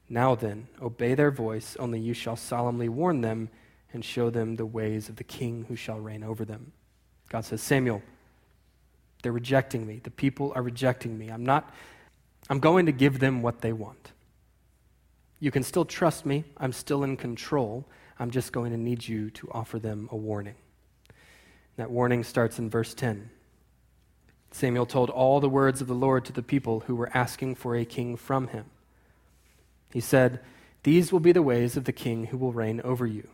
Now 0.08 0.34
then, 0.34 0.68
obey 0.80 1.14
their 1.14 1.30
voice, 1.30 1.76
only 1.78 2.00
you 2.00 2.14
shall 2.14 2.36
solemnly 2.36 2.88
warn 2.88 3.20
them 3.20 3.50
and 3.92 4.04
show 4.04 4.30
them 4.30 4.56
the 4.56 4.66
ways 4.66 5.08
of 5.08 5.16
the 5.16 5.24
king 5.24 5.66
who 5.68 5.76
shall 5.76 5.98
reign 5.98 6.22
over 6.22 6.44
them. 6.44 6.72
God 7.28 7.44
says, 7.44 7.60
Samuel, 7.60 8.02
they're 9.22 9.32
rejecting 9.32 9.86
me. 9.86 10.00
The 10.02 10.10
people 10.10 10.52
are 10.54 10.62
rejecting 10.62 11.18
me. 11.18 11.28
I'm 11.28 11.44
not, 11.44 11.74
I'm 12.48 12.60
going 12.60 12.86
to 12.86 12.92
give 12.92 13.18
them 13.18 13.42
what 13.42 13.60
they 13.60 13.72
want. 13.72 14.12
You 15.40 15.50
can 15.50 15.62
still 15.62 15.84
trust 15.84 16.26
me. 16.26 16.44
I'm 16.56 16.72
still 16.72 17.04
in 17.04 17.16
control. 17.16 17.86
I'm 18.18 18.30
just 18.30 18.52
going 18.52 18.72
to 18.72 18.78
need 18.78 19.06
you 19.06 19.30
to 19.30 19.48
offer 19.52 19.78
them 19.78 20.08
a 20.10 20.16
warning. 20.16 20.56
That 21.76 21.90
warning 21.90 22.24
starts 22.24 22.58
in 22.58 22.70
verse 22.70 22.94
10. 22.94 23.30
Samuel 24.50 24.86
told 24.86 25.10
all 25.10 25.40
the 25.40 25.48
words 25.48 25.80
of 25.80 25.86
the 25.86 25.94
Lord 25.94 26.24
to 26.24 26.32
the 26.32 26.42
people 26.42 26.80
who 26.80 26.96
were 26.96 27.10
asking 27.14 27.54
for 27.54 27.76
a 27.76 27.84
king 27.84 28.16
from 28.16 28.48
him. 28.48 28.64
He 29.92 30.00
said, 30.00 30.40
These 30.82 31.12
will 31.12 31.20
be 31.20 31.32
the 31.32 31.42
ways 31.42 31.76
of 31.76 31.84
the 31.84 31.92
king 31.92 32.26
who 32.26 32.38
will 32.38 32.52
reign 32.52 32.80
over 32.82 33.06
you. 33.06 33.28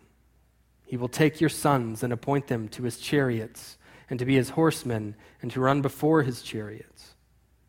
He 0.86 0.96
will 0.96 1.08
take 1.08 1.40
your 1.40 1.50
sons 1.50 2.02
and 2.02 2.12
appoint 2.12 2.48
them 2.48 2.68
to 2.68 2.84
his 2.84 2.98
chariots, 2.98 3.78
and 4.08 4.18
to 4.18 4.24
be 4.24 4.36
his 4.36 4.50
horsemen, 4.50 5.16
and 5.42 5.50
to 5.50 5.60
run 5.60 5.82
before 5.82 6.22
his 6.22 6.42
chariots. 6.42 7.14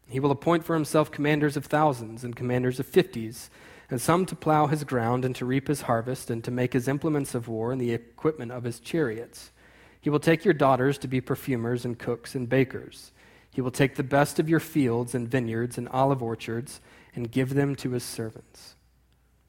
He 0.07 0.19
will 0.19 0.31
appoint 0.31 0.63
for 0.63 0.75
himself 0.75 1.11
commanders 1.11 1.57
of 1.57 1.65
thousands 1.65 2.23
and 2.23 2.35
commanders 2.35 2.79
of 2.79 2.85
fifties 2.85 3.49
and 3.89 4.01
some 4.01 4.25
to 4.25 4.35
plow 4.35 4.67
his 4.67 4.83
ground 4.83 5.25
and 5.25 5.35
to 5.35 5.45
reap 5.45 5.67
his 5.67 5.81
harvest 5.81 6.29
and 6.29 6.43
to 6.43 6.51
make 6.51 6.73
his 6.73 6.87
implements 6.87 7.35
of 7.35 7.47
war 7.47 7.71
and 7.71 7.79
the 7.79 7.93
equipment 7.93 8.51
of 8.51 8.63
his 8.63 8.79
chariots. 8.79 9.51
He 10.01 10.09
will 10.09 10.19
take 10.19 10.45
your 10.45 10.53
daughters 10.53 10.97
to 10.99 11.07
be 11.07 11.21
perfumers 11.21 11.85
and 11.85 11.97
cooks 11.97 12.35
and 12.35 12.49
bakers. 12.49 13.11
He 13.51 13.61
will 13.61 13.71
take 13.71 13.95
the 13.95 14.03
best 14.03 14.39
of 14.39 14.49
your 14.49 14.59
fields 14.59 15.15
and 15.15 15.27
vineyards 15.27 15.77
and 15.77 15.87
olive 15.89 16.21
orchards 16.21 16.81
and 17.15 17.31
give 17.31 17.53
them 17.53 17.75
to 17.77 17.91
his 17.91 18.03
servants. 18.03 18.74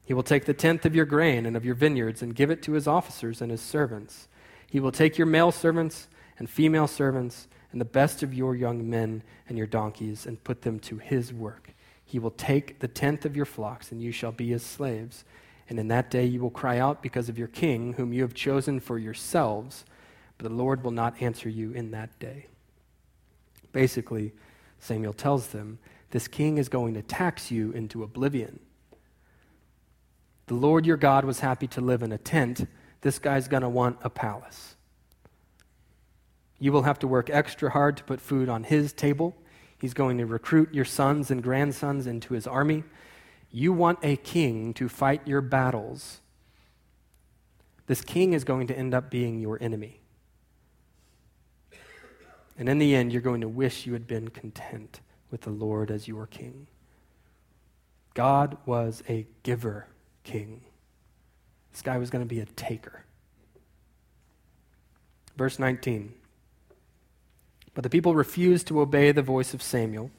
He 0.07 0.13
will 0.13 0.23
take 0.23 0.45
the 0.45 0.53
tenth 0.53 0.85
of 0.85 0.95
your 0.95 1.03
grain 1.03 1.45
and 1.45 1.57
of 1.57 1.65
your 1.65 1.75
vineyards 1.75 2.21
and 2.21 2.33
give 2.33 2.49
it 2.49 2.63
to 2.63 2.71
his 2.71 2.87
officers 2.87 3.41
and 3.41 3.51
his 3.51 3.59
servants. 3.59 4.29
He 4.71 4.79
will 4.79 4.93
take 4.93 5.17
your 5.17 5.27
male 5.27 5.51
servants 5.51 6.07
and 6.39 6.49
female 6.49 6.87
servants 6.87 7.49
and 7.73 7.81
the 7.81 7.85
best 7.85 8.23
of 8.23 8.33
your 8.33 8.55
young 8.55 8.89
men 8.89 9.21
and 9.49 9.57
your 9.57 9.67
donkeys 9.67 10.25
and 10.25 10.41
put 10.45 10.61
them 10.61 10.79
to 10.79 10.97
his 10.97 11.33
work. 11.33 11.73
He 12.05 12.19
will 12.19 12.31
take 12.31 12.79
the 12.79 12.87
tenth 12.87 13.25
of 13.25 13.35
your 13.35 13.43
flocks, 13.43 13.91
and 13.91 14.01
you 14.01 14.13
shall 14.13 14.31
be 14.31 14.47
his 14.47 14.63
slaves. 14.63 15.25
And 15.67 15.77
in 15.77 15.89
that 15.89 16.09
day 16.09 16.23
you 16.23 16.39
will 16.39 16.51
cry 16.51 16.79
out 16.79 17.03
because 17.03 17.27
of 17.27 17.37
your 17.37 17.49
king, 17.49 17.91
whom 17.93 18.13
you 18.13 18.21
have 18.21 18.33
chosen 18.33 18.79
for 18.79 18.97
yourselves, 18.97 19.83
but 20.37 20.47
the 20.47 20.55
Lord 20.55 20.85
will 20.85 20.91
not 20.91 21.21
answer 21.21 21.49
you 21.49 21.73
in 21.73 21.91
that 21.91 22.17
day. 22.17 22.45
Basically, 23.73 24.31
Samuel 24.79 25.11
tells 25.11 25.47
them 25.47 25.79
this 26.11 26.29
king 26.29 26.57
is 26.57 26.69
going 26.69 26.93
to 26.93 27.01
tax 27.01 27.51
you 27.51 27.73
into 27.73 28.03
oblivion. 28.03 28.61
The 30.47 30.55
Lord 30.55 30.85
your 30.85 30.97
God 30.97 31.25
was 31.25 31.41
happy 31.41 31.67
to 31.67 31.81
live 31.81 32.01
in 32.01 32.11
a 32.11 32.17
tent. 32.17 32.67
This 33.01 33.19
guy's 33.19 33.47
going 33.47 33.63
to 33.63 33.69
want 33.69 33.97
a 34.01 34.09
palace. 34.09 34.75
You 36.59 36.71
will 36.71 36.83
have 36.83 36.99
to 36.99 37.07
work 37.07 37.29
extra 37.29 37.69
hard 37.69 37.97
to 37.97 38.03
put 38.03 38.19
food 38.19 38.49
on 38.49 38.63
his 38.63 38.93
table. 38.93 39.35
He's 39.77 39.93
going 39.93 40.17
to 40.17 40.25
recruit 40.25 40.73
your 40.73 40.85
sons 40.85 41.29
and 41.29 41.43
grandsons 41.43 42.07
into 42.07 42.33
his 42.33 42.47
army. 42.47 42.83
You 43.51 43.73
want 43.73 43.99
a 44.01 44.15
king 44.15 44.73
to 44.75 44.89
fight 44.89 45.27
your 45.27 45.41
battles. 45.41 46.21
This 47.85 48.01
king 48.01 48.33
is 48.33 48.43
going 48.43 48.67
to 48.67 48.77
end 48.77 48.93
up 48.93 49.11
being 49.11 49.39
your 49.39 49.61
enemy. 49.61 50.01
And 52.57 52.67
in 52.67 52.79
the 52.79 52.95
end, 52.95 53.11
you're 53.11 53.21
going 53.21 53.41
to 53.41 53.47
wish 53.47 53.85
you 53.85 53.93
had 53.93 54.07
been 54.07 54.29
content 54.29 55.01
with 55.29 55.41
the 55.41 55.51
Lord 55.51 55.91
as 55.91 56.07
your 56.07 56.25
king. 56.25 56.67
God 58.15 58.57
was 58.65 59.03
a 59.07 59.27
giver 59.43 59.87
king. 60.27 60.61
This 61.71 61.81
guy 61.81 61.97
was 61.97 62.09
going 62.09 62.23
to 62.23 62.27
be 62.27 62.41
a 62.41 62.45
taker. 62.45 63.03
Verse 65.37 65.57
19. 65.57 66.13
But 67.73 67.83
the 67.83 67.89
people 67.89 68.13
refused 68.13 68.67
to 68.67 68.81
obey 68.81 69.11
the 69.11 69.21
voice 69.21 69.53
of 69.53 69.61
Samuel. 69.61 70.11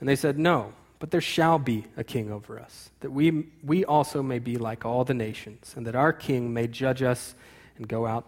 And 0.00 0.08
they 0.08 0.16
said, 0.16 0.38
No, 0.38 0.74
but 0.98 1.10
there 1.10 1.20
shall 1.20 1.58
be 1.58 1.84
a 1.96 2.04
king 2.04 2.30
over 2.30 2.58
us, 2.58 2.90
that 3.00 3.10
we, 3.10 3.46
we 3.62 3.84
also 3.84 4.22
may 4.22 4.40
be 4.40 4.56
like 4.56 4.84
all 4.84 5.04
the 5.04 5.14
nations, 5.14 5.72
and 5.76 5.86
that 5.86 5.94
our 5.94 6.12
king 6.12 6.52
may 6.52 6.66
judge 6.66 7.02
us 7.02 7.34
and 7.76 7.88
go 7.88 8.06
out 8.06 8.26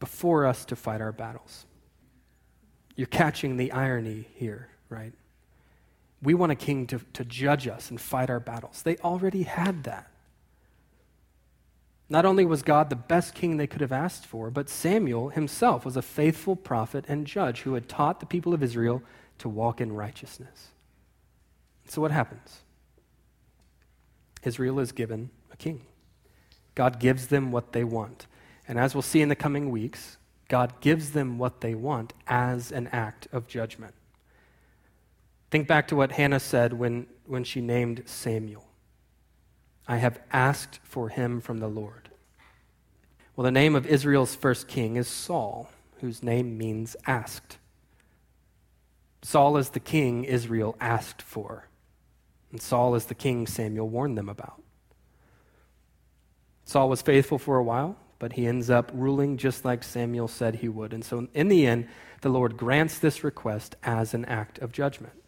before 0.00 0.46
us 0.46 0.64
to 0.66 0.76
fight 0.76 1.00
our 1.00 1.12
battles. 1.12 1.64
You're 2.96 3.06
catching 3.06 3.56
the 3.56 3.72
irony 3.72 4.26
here, 4.34 4.68
right? 4.88 5.12
We 6.22 6.34
want 6.34 6.52
a 6.52 6.56
king 6.56 6.86
to, 6.88 7.00
to 7.14 7.24
judge 7.24 7.66
us 7.66 7.90
and 7.90 8.00
fight 8.00 8.30
our 8.30 8.40
battles. 8.40 8.82
They 8.82 8.96
already 8.98 9.44
had 9.44 9.84
that. 9.84 10.10
Not 12.10 12.26
only 12.26 12.44
was 12.44 12.62
God 12.62 12.90
the 12.90 12.96
best 12.96 13.34
king 13.34 13.56
they 13.56 13.68
could 13.68 13.80
have 13.80 13.92
asked 13.92 14.26
for, 14.26 14.50
but 14.50 14.68
Samuel 14.68 15.28
himself 15.28 15.84
was 15.84 15.96
a 15.96 16.02
faithful 16.02 16.56
prophet 16.56 17.04
and 17.06 17.26
judge 17.26 17.60
who 17.60 17.74
had 17.74 17.88
taught 17.88 18.18
the 18.18 18.26
people 18.26 18.52
of 18.52 18.62
Israel 18.62 19.02
to 19.38 19.48
walk 19.48 19.80
in 19.80 19.92
righteousness. 19.92 20.68
So, 21.86 22.00
what 22.00 22.10
happens? 22.10 22.60
Israel 24.42 24.80
is 24.80 24.90
given 24.92 25.30
a 25.52 25.56
king. 25.56 25.82
God 26.74 26.98
gives 26.98 27.28
them 27.28 27.52
what 27.52 27.72
they 27.72 27.84
want. 27.84 28.26
And 28.66 28.78
as 28.78 28.94
we'll 28.94 29.02
see 29.02 29.20
in 29.20 29.28
the 29.28 29.36
coming 29.36 29.70
weeks, 29.70 30.16
God 30.48 30.80
gives 30.80 31.12
them 31.12 31.38
what 31.38 31.60
they 31.60 31.74
want 31.74 32.12
as 32.26 32.72
an 32.72 32.88
act 32.88 33.28
of 33.32 33.46
judgment. 33.46 33.94
Think 35.50 35.66
back 35.66 35.88
to 35.88 35.96
what 35.96 36.12
Hannah 36.12 36.40
said 36.40 36.72
when, 36.72 37.06
when 37.26 37.44
she 37.44 37.60
named 37.60 38.02
Samuel. 38.06 38.66
I 39.88 39.96
have 39.96 40.20
asked 40.32 40.78
for 40.84 41.08
him 41.08 41.40
from 41.40 41.58
the 41.58 41.68
Lord. 41.68 42.10
Well, 43.34 43.44
the 43.44 43.50
name 43.50 43.74
of 43.74 43.86
Israel's 43.86 44.34
first 44.34 44.68
king 44.68 44.96
is 44.96 45.08
Saul, 45.08 45.70
whose 46.00 46.22
name 46.22 46.56
means 46.56 46.94
asked. 47.06 47.58
Saul 49.22 49.56
is 49.56 49.70
the 49.70 49.80
king 49.80 50.24
Israel 50.24 50.76
asked 50.80 51.20
for, 51.20 51.66
and 52.52 52.60
Saul 52.60 52.94
is 52.94 53.06
the 53.06 53.14
king 53.14 53.46
Samuel 53.46 53.88
warned 53.88 54.16
them 54.16 54.28
about. 54.28 54.62
Saul 56.64 56.88
was 56.88 57.02
faithful 57.02 57.38
for 57.38 57.56
a 57.56 57.64
while, 57.64 57.96
but 58.18 58.34
he 58.34 58.46
ends 58.46 58.70
up 58.70 58.90
ruling 58.94 59.36
just 59.36 59.64
like 59.64 59.82
Samuel 59.82 60.28
said 60.28 60.56
he 60.56 60.68
would. 60.68 60.92
And 60.92 61.04
so, 61.04 61.26
in 61.34 61.48
the 61.48 61.66
end, 61.66 61.88
the 62.20 62.28
Lord 62.28 62.56
grants 62.56 62.98
this 62.98 63.24
request 63.24 63.74
as 63.82 64.14
an 64.14 64.24
act 64.26 64.58
of 64.60 64.70
judgment. 64.70 65.19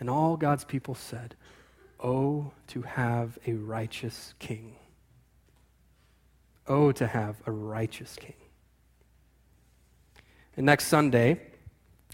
And 0.00 0.10
all 0.10 0.36
God's 0.36 0.64
people 0.64 0.94
said, 0.94 1.36
Oh, 2.02 2.52
to 2.68 2.82
have 2.82 3.38
a 3.46 3.52
righteous 3.52 4.34
king. 4.38 4.74
Oh, 6.66 6.90
to 6.92 7.06
have 7.06 7.36
a 7.46 7.52
righteous 7.52 8.16
king. 8.18 8.34
And 10.56 10.64
next 10.64 10.86
Sunday, 10.86 11.40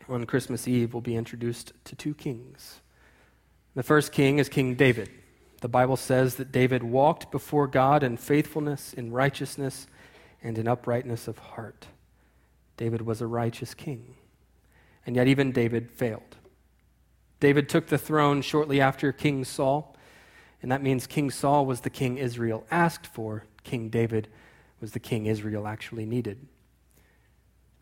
on 0.09 0.27
Christmas 0.27 0.67
Eve, 0.67 0.93
we'll 0.93 1.01
be 1.01 1.17
introduced 1.17 1.73
to 1.85 1.95
two 1.95 2.15
kings. 2.15 2.81
The 3.75 3.83
first 3.83 4.13
king 4.13 4.39
is 4.39 4.49
King 4.49 4.75
David. 4.75 5.11
The 5.61 5.69
Bible 5.69 5.97
says 5.97 6.37
that 6.37 6.53
David 6.53 6.83
walked 6.83 7.31
before 7.31 7.67
God 7.67 8.03
in 8.03 8.17
faithfulness, 8.17 8.93
in 8.93 9.13
righteousness, 9.13 9.87
and 10.43 10.59
in 10.59 10.69
uprightness 10.69 11.29
of 11.29 11.39
heart. 11.39 11.87
David 12.77 13.03
was 13.03 13.21
a 13.21 13.27
righteous 13.27 13.75
king. 13.75 14.17
And 15.07 15.17
yet, 15.17 15.29
even 15.29 15.53
David 15.53 15.91
failed. 15.91 16.37
David 17.41 17.69
took 17.69 17.89
the 17.89 17.99
throne 17.99 18.43
shortly 18.43 18.81
after 18.81 19.13
King 19.13 19.45
Saul, 19.45 19.95
and 20.63 20.73
that 20.73 20.83
means 20.83 21.07
King 21.07 21.31
Saul 21.31 21.67
was 21.67 21.83
the 21.83 21.91
king 21.91 22.17
Israel 22.19 22.67
asked 22.71 23.07
for. 23.07 23.45
King 23.63 23.89
David 23.89 24.29
was 24.81 24.93
the 24.93 25.01
king 25.01 25.27
Israel 25.27 25.67
actually 25.67 26.07
needed. 26.07 26.47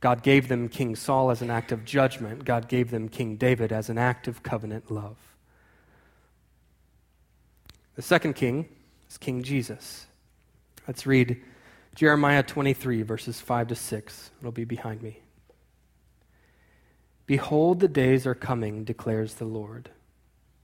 God 0.01 0.23
gave 0.23 0.49
them 0.49 0.69
King 0.69 0.97
Saul 0.97 1.31
as 1.31 1.41
an 1.41 1.51
act 1.51 1.73
of 1.73 1.85
judgment. 1.85 2.45
God 2.45 2.69
gave 2.69 2.91
them 2.91 3.09
King 3.09 3.37
David 3.37 3.73
as 3.73 3.89
an 3.89 3.97
act 3.97 4.29
of 4.29 4.43
covenant 4.43 4.91
love. 4.91 5.17
The 7.95 8.03
second 8.03 8.35
king 8.35 8.69
is 9.09 9.17
King 9.17 9.43
Jesus. 9.43 10.07
Let's 10.87 11.07
read 11.07 11.41
Jeremiah 11.95 12.43
23, 12.43 13.03
verses 13.03 13.41
5 13.41 13.69
to 13.69 13.75
6. 13.75 14.31
It'll 14.41 14.53
be 14.53 14.65
behind 14.65 15.01
me. 15.01 15.21
Behold, 17.27 17.81
the 17.81 17.89
days 17.89 18.27
are 18.27 18.35
coming, 18.35 18.85
declares 18.85 19.35
the 19.35 19.45
Lord, 19.45 19.91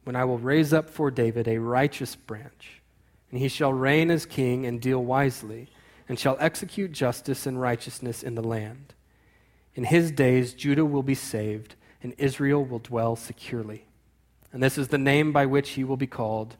when 0.05 0.17
I 0.17 0.25
will 0.25 0.39
raise 0.39 0.73
up 0.73 0.91
for 0.91 1.11
David 1.11 1.49
a 1.49 1.59
righteous 1.59 2.17
branch, 2.17 2.83
and 3.31 3.41
he 3.41 3.49
shall 3.49 3.73
reign 3.73 4.11
as 4.11 4.27
king 4.27 4.67
and 4.67 4.81
deal 4.81 5.03
wisely, 5.03 5.69
and 6.09 6.19
shall 6.19 6.37
execute 6.41 6.93
justice 6.93 7.47
and 7.47 7.61
righteousness 7.61 8.23
in 8.23 8.35
the 8.35 8.43
land. 8.43 8.95
In 9.75 9.85
his 9.85 10.11
days, 10.11 10.53
Judah 10.53 10.85
will 10.85 11.03
be 11.03 11.15
saved, 11.15 11.77
and 12.03 12.15
Israel 12.19 12.65
will 12.65 12.81
dwell 12.81 13.17
securely. 13.17 13.87
And 14.53 14.63
this 14.63 14.77
is 14.77 14.89
the 14.89 14.99
name 14.99 15.33
by 15.33 15.47
which 15.47 15.71
he 15.71 15.85
will 15.85 15.97
be 15.97 16.07
called 16.07 16.57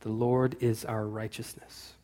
The 0.00 0.08
Lord 0.08 0.56
is 0.60 0.84
our 0.84 1.06
righteousness. 1.06 1.94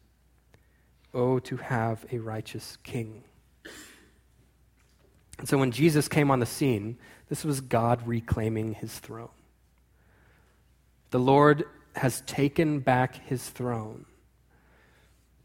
Oh, 1.12 1.38
to 1.40 1.56
have 1.56 2.06
a 2.10 2.18
righteous 2.18 2.78
king. 2.82 3.24
And 5.38 5.48
so 5.48 5.58
when 5.58 5.72
Jesus 5.72 6.08
came 6.08 6.30
on 6.30 6.40
the 6.40 6.46
scene, 6.46 6.96
this 7.28 7.44
was 7.44 7.60
God 7.60 8.06
reclaiming 8.06 8.74
his 8.74 8.98
throne. 8.98 9.30
The 11.10 11.18
Lord 11.18 11.64
has 11.96 12.22
taken 12.22 12.80
back 12.80 13.16
his 13.26 13.48
throne, 13.48 14.04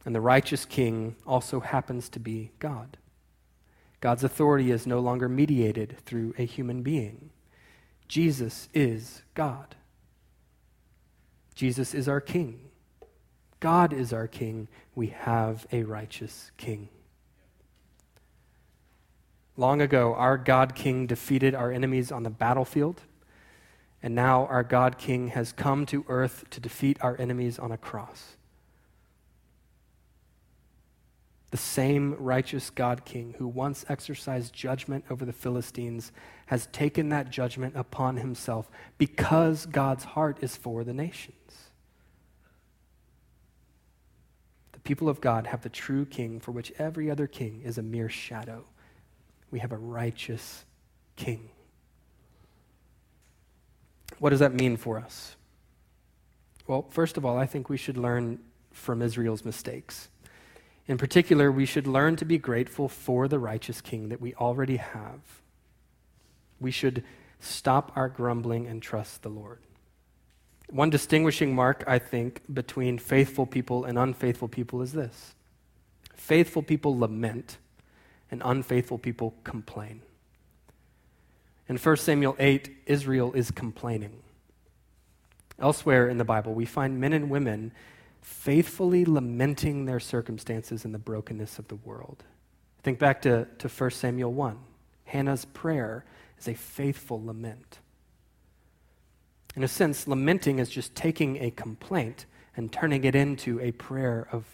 and 0.06 0.16
the 0.16 0.22
righteous 0.22 0.66
king 0.66 1.16
also 1.26 1.60
happens 1.60 2.10
to 2.10 2.20
be 2.20 2.52
God. 2.60 2.98
God's 4.02 4.24
authority 4.24 4.72
is 4.72 4.88
no 4.88 5.00
longer 5.00 5.28
mediated 5.28 5.98
through 6.06 6.34
a 6.38 6.46
human 6.46 6.82
being. 6.82 7.32
Jesus 8.08 8.70
is 8.74 9.24
God. 9.36 9.76
Jesus 11.54 11.94
is 11.94 12.08
our 12.08 12.22
king. 12.22 12.70
God 13.60 13.92
is 13.92 14.14
our 14.14 14.28
king. 14.28 14.70
We 14.96 15.08
have 15.08 15.68
a 15.72 15.84
righteous 15.84 16.52
king. 16.58 16.90
Long 19.60 19.82
ago, 19.82 20.16
our 20.16 20.38
God 20.38 20.74
King 20.74 21.06
defeated 21.06 21.54
our 21.54 21.70
enemies 21.70 22.14
on 22.14 22.24
the 22.24 22.30
battlefield, 22.30 23.02
and 24.02 24.16
now 24.16 24.46
our 24.46 24.64
God 24.64 24.98
King 24.98 25.28
has 25.32 25.52
come 25.52 25.86
to 25.88 26.06
earth 26.08 26.46
to 26.52 26.62
defeat 26.62 26.98
our 27.02 27.20
enemies 27.20 27.60
on 27.60 27.70
a 27.70 27.78
cross. 27.78 28.38
The 31.52 31.58
same 31.58 32.16
righteous 32.18 32.70
God 32.70 33.04
King 33.04 33.36
who 33.38 33.50
once 33.50 33.84
exercised 33.90 34.54
judgment 34.54 35.04
over 35.10 35.26
the 35.26 35.34
Philistines 35.34 36.14
has 36.46 36.68
taken 36.68 37.10
that 37.10 37.30
judgment 37.30 37.76
upon 37.76 38.16
himself 38.16 38.72
because 38.98 39.66
God's 39.66 40.06
heart 40.06 40.38
is 40.40 40.56
for 40.56 40.86
the 40.86 40.94
nations. 40.94 41.36
The 44.72 44.80
people 44.80 45.10
of 45.10 45.20
God 45.20 45.48
have 45.48 45.64
the 45.64 45.70
true 45.70 46.06
king 46.06 46.40
for 46.40 46.54
which 46.54 46.72
every 46.80 47.12
other 47.12 47.28
king 47.28 47.62
is 47.66 47.78
a 47.78 47.84
mere 47.84 48.08
shadow 48.08 48.64
we 49.52 49.60
have 49.60 49.72
a 49.72 49.78
righteous 49.78 50.66
king. 51.16 51.50
What 54.20 54.32
does 54.32 54.40
that 54.40 54.54
mean 54.54 54.78
for 54.78 55.00
us? 55.00 55.36
Well, 56.68 56.86
first 56.90 57.18
of 57.18 57.26
all, 57.26 57.38
I 57.38 57.46
think 57.46 57.70
we 57.70 57.78
should 57.78 57.98
learn 57.98 58.40
from 58.72 59.02
Israel's 59.02 59.44
mistakes. 59.44 60.10
In 60.88 60.98
particular, 60.98 61.52
we 61.52 61.66
should 61.66 61.88
learn 61.88 62.16
to 62.18 62.26
be 62.26 62.38
grateful 62.38 62.88
for 62.88 63.28
the 63.28 63.40
righteous 63.40 63.82
king 63.82 64.10
that 64.10 64.22
we 64.22 64.34
already 64.36 64.78
have. 64.78 65.20
We 66.60 66.72
should 66.72 67.04
stop 67.40 67.92
our 67.96 68.10
grumbling 68.10 68.68
and 68.68 68.82
trust 68.82 69.22
the 69.22 69.30
Lord. 69.30 69.60
One 70.70 70.90
distinguishing 70.90 71.56
mark, 71.56 71.84
I 71.88 71.98
think, 71.98 72.42
between 72.54 72.98
faithful 73.00 73.46
people 73.46 73.86
and 73.86 73.98
unfaithful 73.98 74.48
people 74.48 74.82
is 74.82 74.94
this 74.94 75.34
faithful 76.16 76.62
people 76.62 77.00
lament 77.00 77.58
and 78.32 78.42
unfaithful 78.46 78.98
people 78.98 79.34
complain. 79.44 80.02
In 81.68 81.78
1 81.78 81.98
Samuel 81.98 82.36
8, 82.40 82.70
Israel 82.86 83.32
is 83.34 83.52
complaining. 83.52 84.22
Elsewhere 85.60 86.10
in 86.10 86.18
the 86.18 86.24
Bible, 86.24 86.54
we 86.54 86.66
find 86.66 87.00
men 87.00 87.14
and 87.14 87.30
women 87.30 87.72
faithfully 88.22 89.06
lamenting 89.06 89.86
their 89.86 90.00
circumstances 90.00 90.86
and 90.86 90.94
the 90.94 91.00
brokenness 91.00 91.60
of 91.60 91.68
the 91.68 91.76
world. 91.76 92.24
Think 92.82 92.98
back 92.98 93.22
to, 93.24 93.48
to 93.60 93.68
1 93.68 93.92
Samuel 93.92 94.34
1. 94.34 94.58
Hannah's 95.06 95.46
prayer 95.46 96.06
is 96.40 96.48
a 96.48 96.54
faithful 96.54 97.24
lament. 97.24 97.80
In 99.56 99.64
a 99.64 99.68
sense, 99.68 100.08
lamenting 100.08 100.60
is 100.60 100.70
just 100.70 100.96
taking 100.96 101.38
a 101.38 101.52
complaint 101.52 102.26
and 102.56 102.72
turning 102.72 103.04
it 103.04 103.16
into 103.16 103.60
a 103.60 103.72
prayer 103.72 104.28
of, 104.32 104.46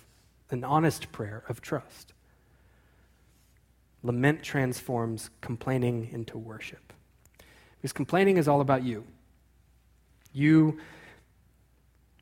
an 0.50 0.64
honest 0.64 1.12
prayer 1.12 1.44
of 1.48 1.62
trust. 1.62 2.14
Lament 4.06 4.44
transforms 4.44 5.32
complaining 5.42 6.10
into 6.12 6.38
worship. 6.38 6.94
Because 7.78 7.92
complaining 7.92 8.38
is 8.38 8.48
all 8.48 8.62
about 8.62 8.84
you. 8.84 9.04
You 10.32 10.80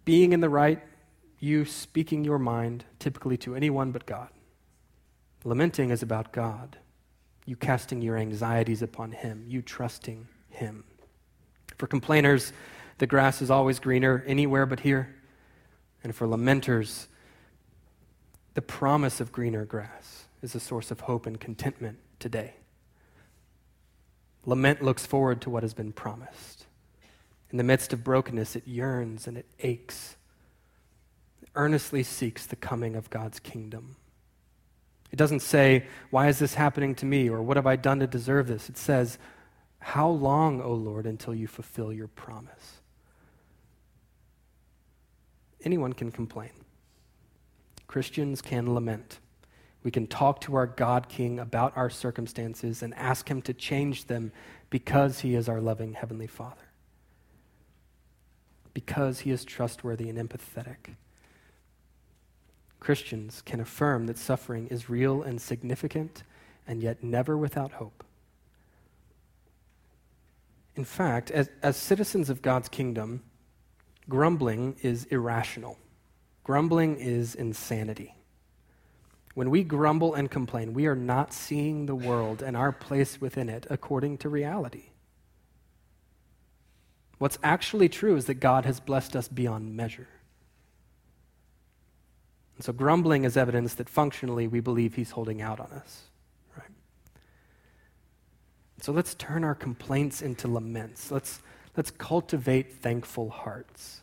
being 0.06 0.32
in 0.32 0.39
the 0.39 0.50
right, 0.50 0.82
you 1.39 1.65
speaking 1.65 2.24
your 2.24 2.39
mind, 2.39 2.86
typically 3.00 3.36
to 3.38 3.54
anyone 3.54 3.91
but 3.91 4.06
God. 4.06 4.30
Lamenting 5.43 5.89
is 5.89 6.02
about 6.02 6.32
God. 6.32 6.78
You 7.46 7.58
casting 7.58 8.02
your 8.02 8.15
anxieties 8.17 8.82
upon 8.82 9.12
Him, 9.12 9.43
you 9.46 9.62
trusting 9.62 10.28
Him. 10.50 10.86
For 11.78 11.88
complainers, 11.88 12.54
the 13.00 13.08
grass 13.08 13.41
is 13.41 13.52
always 13.52 13.80
greener 13.80 14.24
anywhere 14.26 14.65
but 14.65 14.80
here. 14.80 15.13
And 16.02 16.15
for 16.15 16.28
lamenters, 16.28 17.08
the 18.54 18.62
promise 18.62 19.19
of 19.19 19.34
greener 19.34 19.65
grass 19.65 20.28
is 20.43 20.56
a 20.56 20.60
source 20.60 20.91
of 20.91 21.01
hope 21.01 21.25
and 21.25 21.39
contentment 21.39 21.99
today. 22.19 22.56
Lament 24.45 24.82
looks 24.82 25.06
forward 25.06 25.41
to 25.41 25.49
what 25.49 25.63
has 25.63 25.73
been 25.73 25.93
promised. 25.93 26.65
In 27.49 27.58
the 27.58 27.63
midst 27.63 27.93
of 27.93 28.03
brokenness, 28.03 28.56
it 28.56 28.67
yearns 28.67 29.27
and 29.27 29.38
it 29.38 29.45
aches. 29.60 30.17
It 31.41 31.49
earnestly 31.56 32.03
seeks 32.03 32.45
the 32.45 32.56
coming 32.56 32.95
of 32.95 33.10
God's 33.10 33.39
kingdom. 33.39 33.95
It 35.12 35.15
doesn't 35.15 35.41
say, 35.41 35.86
Why 36.10 36.27
is 36.27 36.39
this 36.39 36.56
happening 36.56 36.95
to 36.95 37.06
me? 37.06 37.29
or 37.29 37.41
What 37.41 37.58
have 37.58 37.67
I 37.67 37.75
done 37.75 37.99
to 37.99 38.08
deserve 38.08 38.47
this? 38.47 38.67
It 38.67 38.77
says, 38.77 39.19
How 39.79 40.10
long, 40.10 40.62
O 40.62 40.73
Lord, 40.73 41.06
until 41.06 41.36
you 41.36 41.47
fulfill 41.47 41.93
your 41.93 42.08
promise? 42.08 42.82
Anyone 45.63 45.93
can 45.93 46.12
complain. 46.12 46.49
Christians 47.88 48.41
can 48.41 48.73
lament. 48.73 49.19
We 49.84 49.91
can 49.91 50.08
talk 50.08 50.41
to 50.41 50.56
our 50.56 50.65
God 50.65 51.10
King 51.10 51.39
about 51.39 51.76
our 51.76 51.89
circumstances 51.89 52.82
and 52.82 52.93
ask 52.96 53.30
Him 53.30 53.41
to 53.43 53.54
change 53.54 54.06
them 54.06 54.32
because 54.69 55.19
He 55.19 55.36
is 55.36 55.50
our 55.50 55.60
loving 55.60 55.93
Heavenly 55.93 56.28
Father. 56.28 56.69
Because 58.74 59.19
He 59.19 59.32
is 59.32 59.43
trustworthy 59.43 60.10
and 60.10 60.17
empathetic. 60.17 60.96
Christians 62.80 63.41
can 63.46 63.60
affirm 63.60 64.08
that 64.08 64.17
suffering 64.17 64.67
is 64.67 64.89
real 64.89 65.22
and 65.22 65.41
significant 65.41 66.24
and 66.67 66.82
yet 66.82 67.04
never 67.04 67.38
without 67.38 67.74
hope. 67.74 68.04
In 70.76 70.86
fact, 70.86 71.30
as, 71.30 71.50
as 71.62 71.78
citizens 71.78 72.30
of 72.30 72.41
God's 72.41 72.67
kingdom, 72.67 73.22
grumbling 74.10 74.76
is 74.82 75.06
irrational. 75.06 75.78
Grumbling 76.43 76.98
is 76.98 77.36
insanity. 77.36 78.15
When 79.34 79.50
we 79.50 79.63
grumble 79.63 80.13
and 80.13 80.30
complain, 80.30 80.74
we 80.74 80.86
are 80.86 80.96
not 80.96 81.34
seeing 81.34 81.86
the 81.86 81.96
world 81.96 82.43
and 82.43 82.56
our 82.56 82.72
place 82.72 83.19
within 83.19 83.50
it 83.50 83.65
according 83.69 84.19
to 84.19 84.30
reality. 84.30 84.86
What's 87.17 87.39
actually 87.41 87.89
true 87.89 88.15
is 88.15 88.26
that 88.26 88.36
God 88.36 88.65
has 88.65 88.80
blessed 88.80 89.15
us 89.15 89.28
beyond 89.28 89.76
measure. 89.76 90.10
And 92.58 92.65
so 92.65 92.74
grumbling 92.74 93.24
is 93.24 93.36
evidence 93.36 93.74
that 93.76 93.89
functionally 93.89 94.48
we 94.48 94.60
believe 94.60 94.96
He's 94.96 95.12
holding 95.12 95.41
out 95.41 95.60
on 95.60 95.72
us. 95.72 96.04
Right? 96.56 96.69
So 98.82 98.91
let's 98.91 99.15
turn 99.15 99.43
our 99.43 99.56
complaints 99.56 100.22
into 100.22 100.48
laments. 100.48 101.10
Let's, 101.10 101.41
let's 101.76 101.89
cultivate 101.89 102.74
thankful 102.74 103.30
hearts. 103.30 104.03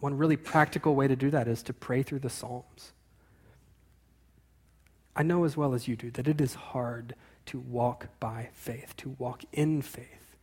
One 0.00 0.16
really 0.16 0.36
practical 0.36 0.94
way 0.94 1.08
to 1.08 1.16
do 1.16 1.30
that 1.30 1.48
is 1.48 1.62
to 1.64 1.72
pray 1.72 2.02
through 2.02 2.20
the 2.20 2.30
Psalms. 2.30 2.92
I 5.16 5.22
know 5.24 5.44
as 5.44 5.56
well 5.56 5.74
as 5.74 5.88
you 5.88 5.96
do 5.96 6.10
that 6.12 6.28
it 6.28 6.40
is 6.40 6.54
hard 6.54 7.14
to 7.46 7.58
walk 7.58 8.08
by 8.20 8.50
faith, 8.52 8.96
to 8.98 9.16
walk 9.18 9.42
in 9.52 9.82
faith. 9.82 10.36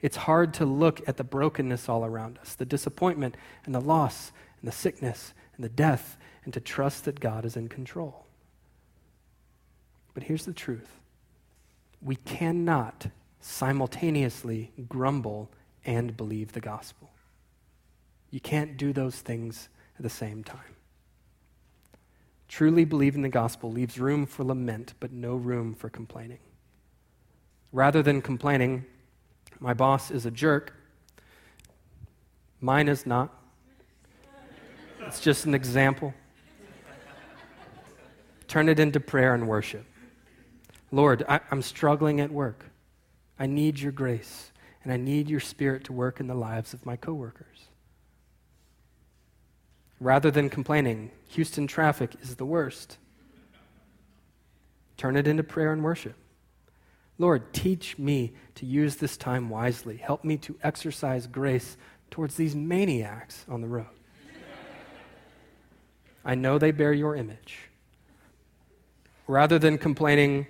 It's 0.00 0.16
hard 0.16 0.54
to 0.54 0.64
look 0.64 1.06
at 1.08 1.16
the 1.16 1.24
brokenness 1.24 1.88
all 1.88 2.04
around 2.04 2.38
us, 2.38 2.54
the 2.54 2.66
disappointment 2.66 3.36
and 3.64 3.74
the 3.74 3.80
loss 3.80 4.30
and 4.60 4.68
the 4.68 4.76
sickness 4.76 5.34
and 5.56 5.64
the 5.64 5.68
death, 5.68 6.16
and 6.44 6.52
to 6.54 6.60
trust 6.60 7.04
that 7.06 7.18
God 7.18 7.44
is 7.44 7.56
in 7.56 7.68
control. 7.68 8.26
But 10.14 10.22
here's 10.22 10.44
the 10.44 10.52
truth 10.52 11.00
we 12.00 12.16
cannot 12.16 13.06
simultaneously 13.40 14.70
grumble 14.88 15.50
and 15.84 16.16
believe 16.16 16.52
the 16.52 16.60
gospel. 16.60 17.10
You 18.36 18.40
can't 18.40 18.76
do 18.76 18.92
those 18.92 19.16
things 19.20 19.70
at 19.96 20.02
the 20.02 20.10
same 20.10 20.44
time. 20.44 20.76
Truly 22.48 22.84
believing 22.84 23.22
the 23.22 23.30
gospel 23.30 23.72
leaves 23.72 23.98
room 23.98 24.26
for 24.26 24.44
lament, 24.44 24.92
but 25.00 25.10
no 25.10 25.36
room 25.36 25.72
for 25.72 25.88
complaining. 25.88 26.40
Rather 27.72 28.02
than 28.02 28.20
complaining, 28.20 28.84
my 29.58 29.72
boss 29.72 30.10
is 30.10 30.26
a 30.26 30.30
jerk, 30.30 30.74
mine 32.60 32.88
is 32.88 33.06
not. 33.06 33.32
It's 35.06 35.20
just 35.20 35.46
an 35.46 35.54
example. 35.54 36.12
Turn 38.48 38.68
it 38.68 38.78
into 38.78 39.00
prayer 39.00 39.34
and 39.34 39.48
worship. 39.48 39.86
Lord, 40.92 41.24
I, 41.26 41.40
am 41.50 41.62
struggling 41.62 42.20
at 42.20 42.30
work. 42.30 42.66
I 43.38 43.46
need 43.46 43.78
your 43.78 43.92
grace, 43.92 44.52
and 44.84 44.92
I 44.92 44.98
need 44.98 45.30
your 45.30 45.40
spirit 45.40 45.84
to 45.84 45.94
work 45.94 46.20
in 46.20 46.26
the 46.26 46.34
lives 46.34 46.74
of 46.74 46.84
my 46.84 46.96
coworkers. 46.96 47.68
Rather 50.00 50.30
than 50.30 50.50
complaining, 50.50 51.10
Houston 51.28 51.66
traffic 51.66 52.14
is 52.20 52.36
the 52.36 52.44
worst. 52.44 52.98
Turn 54.96 55.16
it 55.16 55.26
into 55.26 55.42
prayer 55.42 55.72
and 55.72 55.82
worship. 55.82 56.14
Lord, 57.18 57.52
teach 57.52 57.98
me 57.98 58.34
to 58.56 58.66
use 58.66 58.96
this 58.96 59.16
time 59.16 59.48
wisely. 59.48 59.96
Help 59.96 60.22
me 60.22 60.36
to 60.38 60.56
exercise 60.62 61.26
grace 61.26 61.76
towards 62.10 62.36
these 62.36 62.54
maniacs 62.54 63.44
on 63.48 63.62
the 63.62 63.68
road. 63.68 63.86
I 66.24 66.34
know 66.34 66.58
they 66.58 66.72
bear 66.72 66.92
your 66.92 67.16
image. 67.16 67.58
Rather 69.26 69.58
than 69.58 69.78
complaining, 69.78 70.46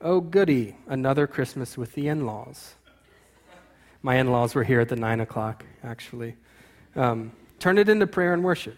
oh, 0.00 0.20
goody, 0.20 0.76
another 0.86 1.26
Christmas 1.26 1.78
with 1.78 1.94
the 1.94 2.08
in 2.08 2.26
laws. 2.26 2.74
My 4.02 4.16
in 4.16 4.32
laws 4.32 4.54
were 4.54 4.64
here 4.64 4.80
at 4.80 4.88
the 4.88 4.96
nine 4.96 5.20
o'clock, 5.20 5.64
actually. 5.82 6.34
Um, 6.96 7.32
turn 7.62 7.78
it 7.78 7.88
into 7.88 8.08
prayer 8.08 8.34
and 8.34 8.42
worship. 8.42 8.76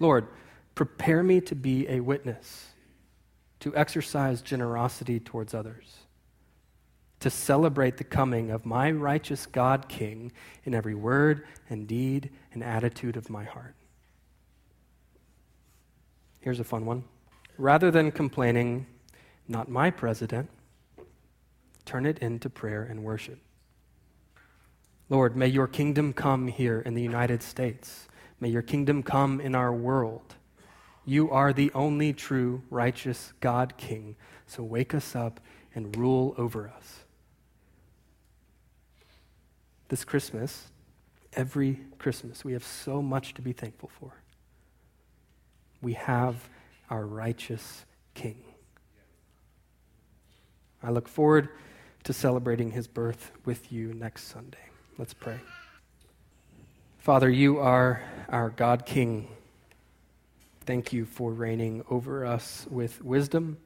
Lord, 0.00 0.26
prepare 0.74 1.22
me 1.22 1.40
to 1.42 1.54
be 1.54 1.88
a 1.88 2.00
witness, 2.00 2.70
to 3.60 3.76
exercise 3.76 4.42
generosity 4.42 5.20
towards 5.20 5.54
others, 5.54 5.98
to 7.20 7.30
celebrate 7.30 7.96
the 7.96 8.02
coming 8.02 8.50
of 8.50 8.66
my 8.66 8.90
righteous 8.90 9.46
God 9.46 9.88
King 9.88 10.32
in 10.64 10.74
every 10.74 10.96
word 10.96 11.46
and 11.70 11.86
deed 11.86 12.30
and 12.52 12.64
attitude 12.64 13.16
of 13.16 13.30
my 13.30 13.44
heart. 13.44 13.76
Here's 16.40 16.58
a 16.58 16.64
fun 16.64 16.86
one. 16.86 17.04
Rather 17.56 17.92
than 17.92 18.10
complaining, 18.10 18.86
not 19.46 19.68
my 19.68 19.92
president, 19.92 20.50
turn 21.84 22.04
it 22.04 22.18
into 22.18 22.50
prayer 22.50 22.82
and 22.82 23.04
worship. 23.04 23.38
Lord, 25.08 25.36
may 25.36 25.46
your 25.46 25.68
kingdom 25.68 26.12
come 26.12 26.48
here 26.48 26.80
in 26.80 26.94
the 26.94 27.02
United 27.02 27.42
States. 27.42 28.08
May 28.40 28.48
your 28.48 28.62
kingdom 28.62 29.02
come 29.02 29.40
in 29.40 29.54
our 29.54 29.72
world. 29.72 30.34
You 31.04 31.30
are 31.30 31.52
the 31.52 31.70
only 31.72 32.12
true, 32.12 32.62
righteous 32.70 33.32
God 33.40 33.74
King. 33.76 34.16
So 34.46 34.64
wake 34.64 34.94
us 34.94 35.14
up 35.14 35.40
and 35.74 35.96
rule 35.96 36.34
over 36.36 36.68
us. 36.68 37.04
This 39.88 40.04
Christmas, 40.04 40.72
every 41.34 41.80
Christmas, 41.98 42.44
we 42.44 42.52
have 42.54 42.64
so 42.64 43.00
much 43.00 43.34
to 43.34 43.42
be 43.42 43.52
thankful 43.52 43.90
for. 44.00 44.12
We 45.80 45.92
have 45.92 46.48
our 46.90 47.06
righteous 47.06 47.84
King. 48.14 48.42
I 50.82 50.90
look 50.90 51.06
forward 51.06 51.50
to 52.02 52.12
celebrating 52.12 52.72
his 52.72 52.88
birth 52.88 53.30
with 53.44 53.70
you 53.70 53.94
next 53.94 54.24
Sunday. 54.24 54.58
Let's 54.98 55.12
pray. 55.12 55.38
Father, 56.96 57.28
you 57.28 57.58
are 57.58 58.02
our 58.30 58.48
God 58.48 58.86
King. 58.86 59.28
Thank 60.64 60.90
you 60.90 61.04
for 61.04 61.32
reigning 61.32 61.84
over 61.90 62.24
us 62.24 62.66
with 62.70 63.04
wisdom. 63.04 63.58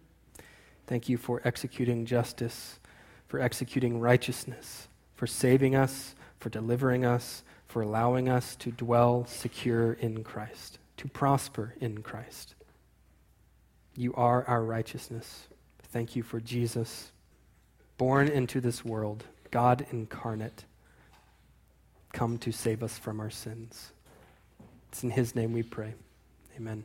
Thank 0.88 1.08
you 1.08 1.16
for 1.16 1.40
executing 1.44 2.04
justice, 2.04 2.80
for 3.28 3.38
executing 3.40 4.00
righteousness, 4.00 4.88
for 5.14 5.28
saving 5.28 5.76
us, 5.76 6.16
for 6.40 6.50
delivering 6.50 7.04
us, 7.04 7.44
for 7.68 7.82
allowing 7.82 8.28
us 8.28 8.56
to 8.56 8.72
dwell 8.72 9.24
secure 9.24 9.92
in 9.92 10.24
Christ, 10.24 10.80
to 10.96 11.06
prosper 11.06 11.74
in 11.80 12.02
Christ. 12.02 12.56
You 13.94 14.12
are 14.14 14.44
our 14.48 14.64
righteousness. 14.64 15.46
Thank 15.92 16.16
you 16.16 16.24
for 16.24 16.40
Jesus, 16.40 17.12
born 17.98 18.26
into 18.26 18.60
this 18.60 18.84
world, 18.84 19.26
God 19.52 19.86
incarnate 19.92 20.64
come 22.12 22.38
to 22.38 22.52
save 22.52 22.82
us 22.82 22.98
from 22.98 23.20
our 23.20 23.30
sins. 23.30 23.92
It's 24.88 25.02
in 25.02 25.10
His 25.10 25.34
name 25.34 25.52
we 25.52 25.62
pray. 25.62 25.94
Amen. 26.56 26.84